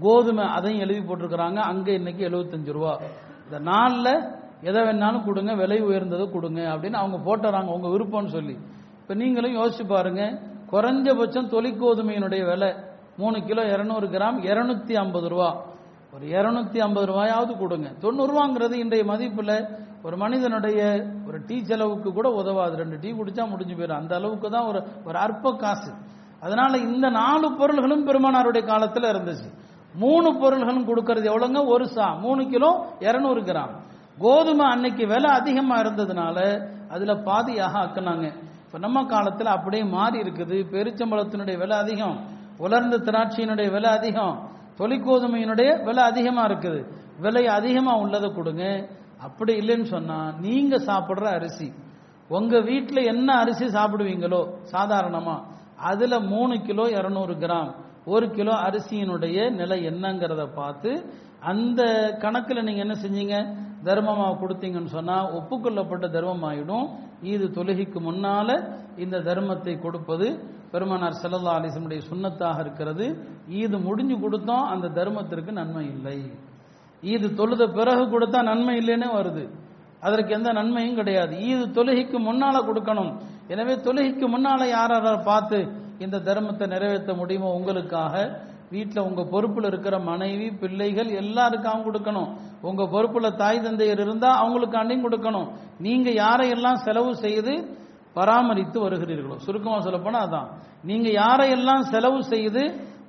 கோதுமை 0.00 0.44
அதையும் 0.44 0.88
எழுதி 0.88 1.00
போட்டிருக்கிறாங்க. 1.00 1.54
அங்க 1.54 1.92
இன்னைக்கு 1.92 2.28
எழுபத்தஞ்சு 2.28 2.72
ரூபா. 2.72 2.98
இந்த 3.44 3.58
நாளில் 3.58 4.22
எதை 4.62 4.82
வேணாலும் 4.82 5.24
கொடுங்க 5.24 5.54
விலை 5.54 5.82
உயர்ந்ததை 5.82 6.30
கொடுங்க 6.30 6.60
அப்படின்னு 6.60 6.92
அவங்க 6.92 7.16
போட்டுறாங்க 7.18 7.66
உங்க 7.66 7.88
விருப்பம்னு 7.88 8.26
சொல்லி. 8.26 8.56
இப்ப 9.00 9.14
நீங்களும் 9.14 9.56
யோசிச்சு 9.56 9.86
பாருங்க 9.86 10.40
குறைஞ்சபட்சம் 10.70 11.50
தொலிக்கோதுமையினுடைய 11.54 12.44
விலை 12.46 12.74
மூணு 13.16 13.42
கிலோ 13.42 13.62
இருநூறு 13.72 14.06
கிராம் 14.06 14.38
இருநூத்தி 14.44 14.92
ஐம்பது 14.92 15.28
ரூபா. 15.28 15.64
ஒரு 16.14 16.26
இருநூத்தி 16.26 16.78
ஐம்பது 16.78 17.12
ரூபாயாவது 17.12 17.58
கொடுங்க. 17.58 17.88
தொண்ணூறு 18.00 18.32
ரூபாங்கிறது 18.32 18.72
இன்றைய 18.72 19.04
மதிப்புல 19.12 19.80
ஒரு 20.06 20.16
மனிதனுடைய 20.22 20.80
ஒரு 21.28 21.38
டீ 21.48 21.56
செலவுக்கு 21.68 22.08
கூட 22.18 22.28
உதவாது. 22.40 22.74
ரெண்டு 22.82 22.96
டீ 23.02 23.10
குடிச்சா 23.18 23.44
முடிஞ்சு 23.52 23.74
போயிடும். 23.74 24.00
அந்த 24.02 24.12
அளவுக்கு 24.20 24.48
தான் 24.54 24.68
ஒரு 24.70 24.80
ஒரு 25.08 25.18
அற்ப 25.26 25.54
காசு. 25.62 25.90
அதனால 26.44 26.72
இந்த 26.86 27.06
நாலு 27.20 27.48
பொருள்களும் 27.58 28.06
பெருமானாருடைய 28.08 28.62
காலத்தில் 28.70 29.10
இருந்துச்சு. 29.12 29.48
மூணு 30.02 30.28
பொருள்களும் 30.42 30.86
கொடுக்கறது 30.88 31.26
எவ்வளோங்க 31.32 31.60
ஒரு 31.74 31.84
சா 31.94 32.06
மூணு 32.24 32.42
கிலோ 32.52 32.70
இரநூறு 33.08 33.40
கிராம். 33.48 33.74
கோதுமை 34.22 34.64
அன்னைக்கு 34.74 35.04
விலை 35.12 35.30
அதிகமாக 35.40 35.82
இருந்ததுனால 35.84 36.38
அதில் 36.94 37.22
பாதியாக 37.28 37.74
ஆக்குனாங்க. 37.82 38.26
இப்போ 38.64 38.78
நம்ம 38.86 38.98
காலத்தில் 39.12 39.54
அப்படியே 39.56 39.84
மாறி 39.96 40.18
இருக்குது. 40.24 40.56
பெருச்சம்பளத்தினுடைய 40.72 41.56
விலை 41.62 41.76
அதிகம். 41.84 42.16
உலர்ந்த 42.64 42.96
திராட்சையினுடைய 43.08 43.68
விலை 43.76 43.90
அதிகம். 43.98 44.34
தொலிக்கோதுமையினுடைய 44.80 45.70
விலை 45.86 46.02
அதிகமாக 46.10 46.48
இருக்குது. 46.50 46.80
விலை 47.24 47.44
அதிகமாக 47.58 48.02
உள்ளதை 48.04 48.30
கொடுங்க. 48.38 48.64
அப்படி 49.26 49.52
இல்லைன்னு 49.60 49.88
சொன்னா 49.94 50.18
நீங்க 50.40 50.76
சாப்பிடுற 50.88 51.26
அரிசி 51.38 51.68
உங்க 52.30 52.60
வீட்டில் 52.60 53.08
என்ன 53.12 53.28
அரிசி 53.42 53.66
சாப்பிடுவீங்களோ 53.78 54.42
சாதாரணமா 54.74 55.36
அதுல 55.90 56.20
மூணு 56.32 56.54
கிலோ 56.62 56.84
இருநூறு 56.98 57.34
கிராம் 57.34 57.70
ஒரு 58.04 58.26
கிலோ 58.30 58.54
அரிசியினுடைய 58.68 59.38
நிலை 59.60 59.78
என்னங்கிறத 59.90 60.44
பார்த்து 60.54 60.90
அந்த 61.50 61.82
கணக்கில் 62.22 62.66
நீங்க 62.66 62.80
என்ன 62.80 62.96
செஞ்சீங்க? 63.04 63.36
தர்மமாக 63.84 64.34
கொடுத்தீங்கன்னு 64.40 64.92
சொன்னா 64.98 65.16
ஒப்புக்கொள்ளப்பட்ட 65.38 66.06
தர்மம் 66.16 66.44
ஆயிடும் 66.48 66.86
ஈது 67.30 67.46
தொழுகைக்கு 67.56 67.98
முன்னால 68.08 68.48
இந்த 68.96 69.16
தர்மத்தை 69.28 69.74
கொடுப்பது 69.80 70.26
பெருமானார் 70.72 71.20
செல்லல்லா 71.22 71.56
அலிசனுடைய 71.58 72.00
சுண்ணத்தாக 72.10 72.60
இருக்கிறது. 72.60 73.06
ஈது 73.60 73.76
முடிஞ்சு 73.88 74.16
கொடுத்தோம் 74.16 74.66
அந்த 74.72 74.86
தர்மத்திற்கு 74.98 75.52
நன்மை 75.52 75.84
இல்லை. 75.86 76.18
ஈது 77.10 77.28
தொழுத 77.40 77.62
பிறகு 77.78 78.04
கொடுத்தா 78.14 78.40
நன்மை 78.50 78.74
இல்லைன்னு 78.80 79.08
வருது. 79.18 79.44
அதற்கு 80.06 80.30
எந்த 80.36 80.50
நன்மையும் 80.58 80.98
கிடையாது. 81.00 81.34
ஈது 81.48 81.64
தொழுகைக்கு 81.76 82.18
முன்னால 82.28 82.56
கொடுக்கணும். 82.68 83.12
எனவே 83.52 83.74
தொழுகைக்கு 83.86 84.26
முன்னால 84.34 84.66
யார் 84.76 84.94
பார்த்து 85.30 85.58
இந்த 86.04 86.22
தர்மத்தை 86.28 86.66
நிறைவேற்ற 86.74 87.12
முடியுமோ 87.20 87.48
உங்களுக்காக 87.58 88.14
வீட்டில் 88.74 89.06
உங்க 89.08 89.22
பொறுப்புல 89.32 89.68
இருக்கிற 89.70 89.94
மனைவி 90.10 90.46
பிள்ளைகள் 90.60 91.10
எல்லாருக்காகவும் 91.22 91.86
கொடுக்கணும். 91.88 92.30
உங்க 92.68 92.82
பொறுப்புல 92.94 93.30
தாய் 93.42 93.64
தந்தையர் 93.66 94.02
இருந்தா 94.04 94.30
அவங்களுக்காண்டியும் 94.42 95.04
கொடுக்கணும். 95.06 95.48
நீங்க 95.86 96.10
யாரையெல்லாம் 96.22 96.80
செலவு 96.86 97.12
செய்து 97.24 97.54
பராமரித்து 98.18 98.78
வருகிறீர்களோ 98.84 99.36
சுருக்கமாக 99.44 99.82
சொல்ல 99.84 99.98
போனா 100.06 100.20
அதான். 100.26 100.48
நீங்க 100.88 101.08
யாரையெல்லாம் 101.22 101.84
செலவு 101.92 102.18
செய்து 102.32 102.62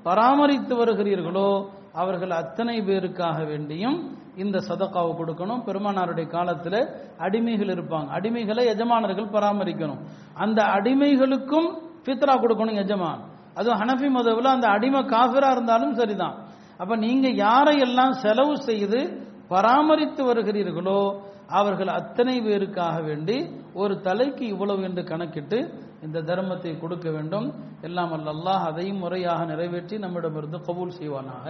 பராமரித்து 0.08 0.74
வருகிறீர்களோ 0.82 1.48
அவர்கள் 1.94 2.34
அத்தனை 2.41 2.76
பேருக்காக 2.82 3.38
வேண்டியும் 3.52 3.98
இந்த 4.44 4.58
சதக்காவை 4.68 5.12
கொடுக்கணும். 5.18 5.64
பெருமானாருடைய 5.68 6.28
காலத்தில் 6.28 6.80
அடிமைகள் 7.26 7.74
இருப்பாங்க. 7.76 8.08
அடிமைகளை 8.18 8.64
எஜமானர்கள் 8.74 9.34
பராமரிக்கணும். 9.36 10.02
அந்த 10.44 10.60
அடிமைகளுக்கும் 10.78 11.70
ஃபித்ரா 12.06 12.36
கொடுக்கணும் 12.44 12.80
எஜமான். 12.84 13.22
அதுவும் 13.58 13.80
ஹனஃபி 13.82 14.10
மதவில் 14.18 14.56
அந்த 14.56 14.68
அடிமை 14.68 15.02
காஃபிரா 15.16 15.50
இருந்தாலும் 15.52 15.96
சரிதான். 15.96 16.36
அப்ப 16.82 16.96
நீங்க 16.96 17.28
யாரையெல்லாம் 17.46 18.16
செலவு 18.24 18.56
செய்து 18.70 19.00
பராமரித்து 19.54 20.22
வருகிறீர்களோ 20.30 21.00
அவர்கள் 21.60 21.91
அத்தனை 22.00 22.36
பேருக்காக 22.41 22.98
வேண்டி 23.04 23.38
ஒரு 23.82 23.94
தலைக்கு 24.02 24.44
இவ்வளவு 24.54 24.84
என்று 24.84 25.04
கணக்கிட்டு 25.04 25.58
இந்த 26.06 26.18
தர்மத்தை 26.30 26.72
கொடுக்க 26.84 27.08
வேண்டும். 27.16 27.47
எல்லாம் 27.88 28.14
அல்லாஹ் 28.18 28.64
அதையும் 28.70 29.01
முறையாக 29.04 29.41
நிறைவேற்றி 29.51 29.95
நம்மிடமிருந்து 30.04 30.60
கபூல் 30.68 30.97
செய்வானாக. 30.99 31.45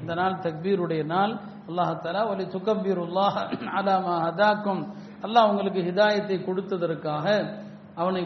இந்த 0.00 0.12
நாள் 0.20 0.40
தக்பீருடைய 0.46 1.02
நாள். 1.14 1.32
அல்லாஹாலா 1.68 2.22
ஒலி 2.32 2.44
துக்கபீருல்லாஹ் 2.54 3.38
அலாமா 3.78 4.14
ஹதாக்கும். 4.26 4.82
அல்லாஹ் 5.26 5.48
உங்களுக்கு 5.50 5.80
ஹிதாயத்தை 5.88 6.38
கொடுத்ததற்காக 6.48 7.26
அவனை 8.00 8.22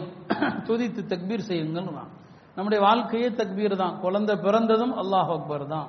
துதித்து 0.67 1.01
தக்பீர் 1.13 1.47
செய்யுங்கள் 1.49 1.89
நம்முடைய 2.57 2.79
வாழ்க்கையே 2.87 3.29
தக்பீர் 3.39 3.73
தான். 3.81 3.95
குழந்தை 4.03 4.35
பிறந்ததும் 4.45 4.93
அல்லாஹ் 5.01 5.29
அக்பர் 5.37 5.65
தான். 5.75 5.87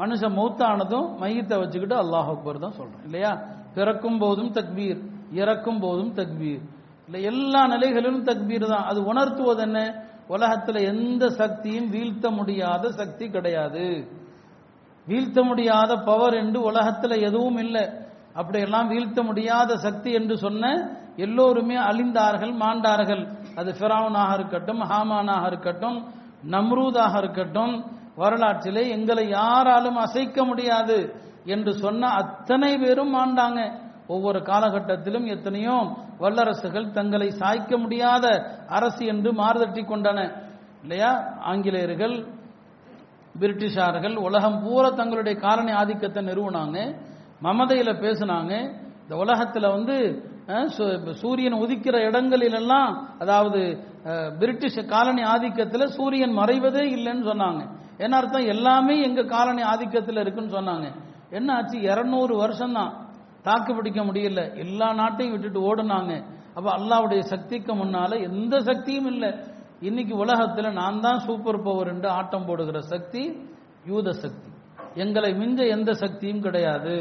மனுஷன் 0.00 0.34
மூத்தானதும் 0.38 1.06
மையத்தை 1.20 1.56
வச்சுக்கிட்டு 1.62 1.96
அல்லாஹ் 2.02 2.28
அக்பர் 2.34 2.62
தான் 2.64 2.76
சொல்றோம் 2.78 3.04
இல்லையா? 3.08 3.32
பிறக்கும் 3.76 4.18
போதும் 4.22 4.52
தக்பீர் 4.58 5.00
இறக்கும் 5.40 5.80
போதும் 5.84 6.12
தக்பீர். 6.20 6.62
இல்லை 7.10 7.22
எல்லா 7.22 7.66
நிலைகளிலும் 7.66 8.24
தக்பீர் 8.24 8.66
தான். 8.66 8.84
அது 8.84 9.04
உணர்த்துவது 9.04 9.62
என்ன? 9.62 9.78
உலகத்தில் 10.26 10.76
எந்த 10.76 11.30
சக்தியும் 11.30 11.88
வீழ்த்த 11.88 12.30
முடியாத 12.30 12.90
சக்தி 12.90 13.30
கிடையாது. 13.30 14.08
வீழ்த்த 15.06 15.42
முடியாத 15.42 15.96
பவர் 15.96 16.34
என்று 16.34 16.62
உலகத்தில் 16.62 17.10
எதுவும் 17.10 17.56
இல்லை. 17.56 17.84
அப்படியெல்லாம் 18.34 18.88
வீழ்த்த 18.88 19.22
முடியாத 19.22 19.76
சக்தி 19.76 20.12
என்று 20.12 20.38
சொன்ன 20.38 20.92
எல்லோருமே 21.16 21.76
அழிந்தார்கள் 21.76 22.54
மாண்டார்கள். 22.62 23.28
அது 23.56 23.74
ஃபிரௌனாக 23.78 24.34
இருக்கட்டும் 24.34 24.82
ஹாமானாக 24.82 25.46
இருக்கட்டும் 25.46 25.98
நம்ரூதாக 26.50 27.18
இருக்கட்டும் 27.18 27.84
வரலாற்றிலே 28.16 28.88
எங்களை 28.88 29.28
யாராலும் 29.28 29.96
அசைக்க 29.96 30.44
முடியாது 30.44 31.14
என்று 31.44 31.72
சொன்ன 31.74 32.08
அத்தனை 32.08 32.78
பேரும் 32.78 33.14
மாண்டாங்க. 33.14 33.60
ஒவ்வொரு 34.14 34.38
காலகட்டத்திலும் 34.50 35.26
எத்தனையோ 35.34 35.76
வல்லரசுகள் 36.22 36.86
தங்களை 36.98 37.28
சாய்க்க 37.40 37.72
முடியாத 37.82 38.26
அரசு 38.78 39.02
என்று 39.12 39.30
மாறுதட்டி 39.40 39.82
கொண்டன. 39.90 40.18
இல்லையா? 40.84 41.12
ஆங்கிலேயர்கள் 41.50 42.16
பிரிட்டிஷார்கள் 43.40 44.16
உலகம் 44.26 44.58
பூரா 44.62 44.88
தங்களுடைய 45.00 45.34
காலனி 45.46 45.72
ஆதிக்கத்தை 45.80 46.20
நிறுவனாங்க. 46.28 46.78
மமதையில 47.46 47.90
பேசினாங்க. 48.04 48.52
இந்த 49.02 49.14
உலகத்துல 49.24 49.68
வந்து 49.76 49.96
சூரியன் 51.20 51.56
உதிக்கிற 51.64 51.96
இடங்களிலெல்லாம் 52.08 52.90
அதாவது 53.22 53.60
பிரிட்டிஷ் 54.40 54.78
காலனி 54.94 55.22
ஆதிக்கத்தில் 55.34 55.92
சூரியன் 55.98 56.34
மறைவதே 56.40 56.84
இல்லைன்னு 56.96 57.24
சொன்னாங்க. 57.30 57.62
என்ன 58.04 58.16
அர்த்தம்? 58.20 58.50
எல்லாமே 58.54 58.94
எங்க 59.08 59.22
காலனி 59.34 59.62
ஆதிக்கத்தில் 59.72 60.20
இருக்குன்னு 60.22 60.56
சொன்னாங்க. 60.58 60.88
என்ன 61.38 61.48
ஆச்சு? 61.56 61.76
இருநூறு 61.90 62.34
வருஷம் 62.42 62.76
தான் 62.78 62.92
தாக்கு 63.42 63.74
பிடிக்க 63.74 64.00
முடியல. 64.04 64.40
எல்லா 64.56 64.88
நாட்டையும் 64.92 65.30
விட்டுட்டு 65.30 65.60
ஓடுனாங்க. 65.68 66.12
அப்ப 66.54 66.68
அல்லாவுடைய 66.78 67.20
சக்திக்கு 67.20 67.72
முன்னால 67.74 68.22
எந்த 68.22 68.60
சக்தியும் 68.60 69.06
இல்லை. 69.06 69.30
இன்னைக்கு 69.80 70.24
உலகத்துல 70.24 70.72
நான் 70.72 71.00
தான் 71.00 71.18
சூப்பர் 71.18 71.62
பவர் 71.62 71.88
என்று 71.88 72.08
ஆட்டம் 72.08 72.46
போடுகிற 72.46 72.80
சக்தி 72.80 73.22
யூத 73.86 74.12
சக்தி. 74.12 74.48
எங்களை 74.94 75.30
மிஞ்ச 75.32 75.68
எந்த 75.68 75.92
சக்தியும் 75.92 76.40
கிடையாது. 76.40 76.96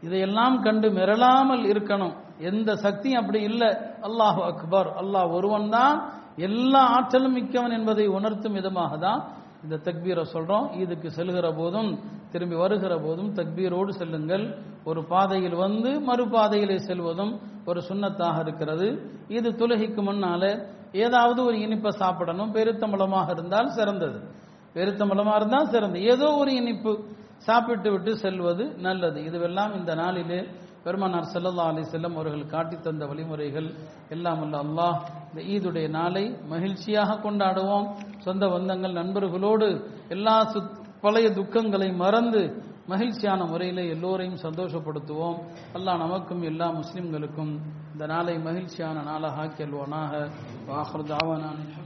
இதையெல்லாம் 0.00 0.60
கண்டு 0.60 0.88
மிரளாமல் 0.90 1.64
இருக்கணும். 1.72 2.14
எந்த 2.38 2.76
சக்தியும் 2.76 3.20
அப்படி 3.20 3.40
இல்லை. 3.42 3.70
அல்லாஹ் 4.02 4.40
அக்பர். 4.50 4.88
அல்லாஹ் 5.02 5.30
ஒருவன் 5.30 5.68
தான். 5.68 5.96
எல்லா 6.36 6.82
ஆற்றலும் 6.96 7.32
மிக்கவன் 7.32 7.70
என்பதை 7.70 8.06
உணர்த்தும் 8.06 8.52
விதமாக 8.52 8.96
தான் 8.96 9.20
இந்த 9.64 9.76
தக்பீரை 9.86 10.22
சொல்கிறோம் 10.22 10.66
இதுக்கு 10.72 11.08
செல்கிற 11.08 11.56
போதும் 11.56 11.90
திரும்பி 12.32 12.56
வருகிற 12.56 12.98
போதும் 12.98 13.30
தக்பீரோடு 13.34 13.88
செல்லுங்கள். 13.88 14.44
ஒரு 14.84 15.00
பாதையில் 15.04 15.54
வந்து 15.54 15.90
மறுபாதையிலே 16.00 16.78
செல்வதும் 16.88 17.32
ஒரு 17.66 17.80
சுண்ணத்தாக 17.88 18.40
இருக்கிறது. 18.40 18.88
இது 19.28 19.50
துலகிக்கு 19.50 20.02
முன்னால் 20.02 20.48
ஏதாவது 20.92 21.44
ஒரு 21.44 21.56
இனிப்பை 21.56 21.88
சாப்பிடணும். 21.88 22.54
பெருத்தம்பளமாக 22.54 23.30
இருந்தால் 23.30 23.70
சிறந்தது. 23.70 24.18
பெருத்தம்பளமாக 24.74 25.36
இருந்தால் 25.36 25.70
சிறந்தது. 25.70 26.04
ஏதோ 26.04 26.28
ஒரு 26.32 26.52
இனிப்பு 26.54 26.92
சாப்பிட்டு 27.38 27.90
விட்டு 27.90 28.16
செல்வது 28.16 28.64
நல்லது. 28.78 29.20
இதுவெல்லாம் 29.20 29.72
இந்த 29.76 29.94
நாளிலே 29.94 30.40
பெருமானார் 30.84 31.32
செல்லல்லா 31.32 31.64
அலி 31.70 31.82
செல்லம் 31.94 32.14
அவர்கள் 32.14 32.46
காட்டி 32.46 32.76
தந்த 32.76 33.06
வழிமுறைகள். 33.06 33.68
எல்லாம் 34.08 34.40
உள்ள 34.42 34.56
அல்லாஹ் 34.66 34.96
இந்த 35.34 35.42
ஈதுடைய 35.54 35.88
நாளை 35.88 36.36
மகிழ்ச்சியாக 36.48 37.14
கொண்டாடுவோம். 37.14 37.86
சொந்த 38.18 38.46
பந்தங்கள் 38.46 38.98
நண்பர்களோடு 39.00 39.68
எல்லா 40.08 40.52
பழைய 41.00 41.28
துக்கங்களை 41.30 41.94
மறந்து 41.96 42.42
மகிழ்ச்சியான 42.86 43.44
முறையில் 43.44 43.82
எல்லோரையும் 43.90 44.42
சந்தோஷப்படுத்துவோம். 44.42 45.38
அல்லாஹ் 45.74 46.02
நமக்கும் 46.04 46.42
எல்லா 46.42 46.66
முஸ்லிம்களுக்கும் 46.70 47.52
இந்த 47.92 48.06
நாளை 48.06 48.38
மகிழ்ச்சியான 48.38 49.02
நாளாக 49.02 49.40
ஆக்கி 49.40 49.64
அல்வானாக 49.64 50.30
வாஹர் 50.68 51.10
தாவானான் 51.12 51.81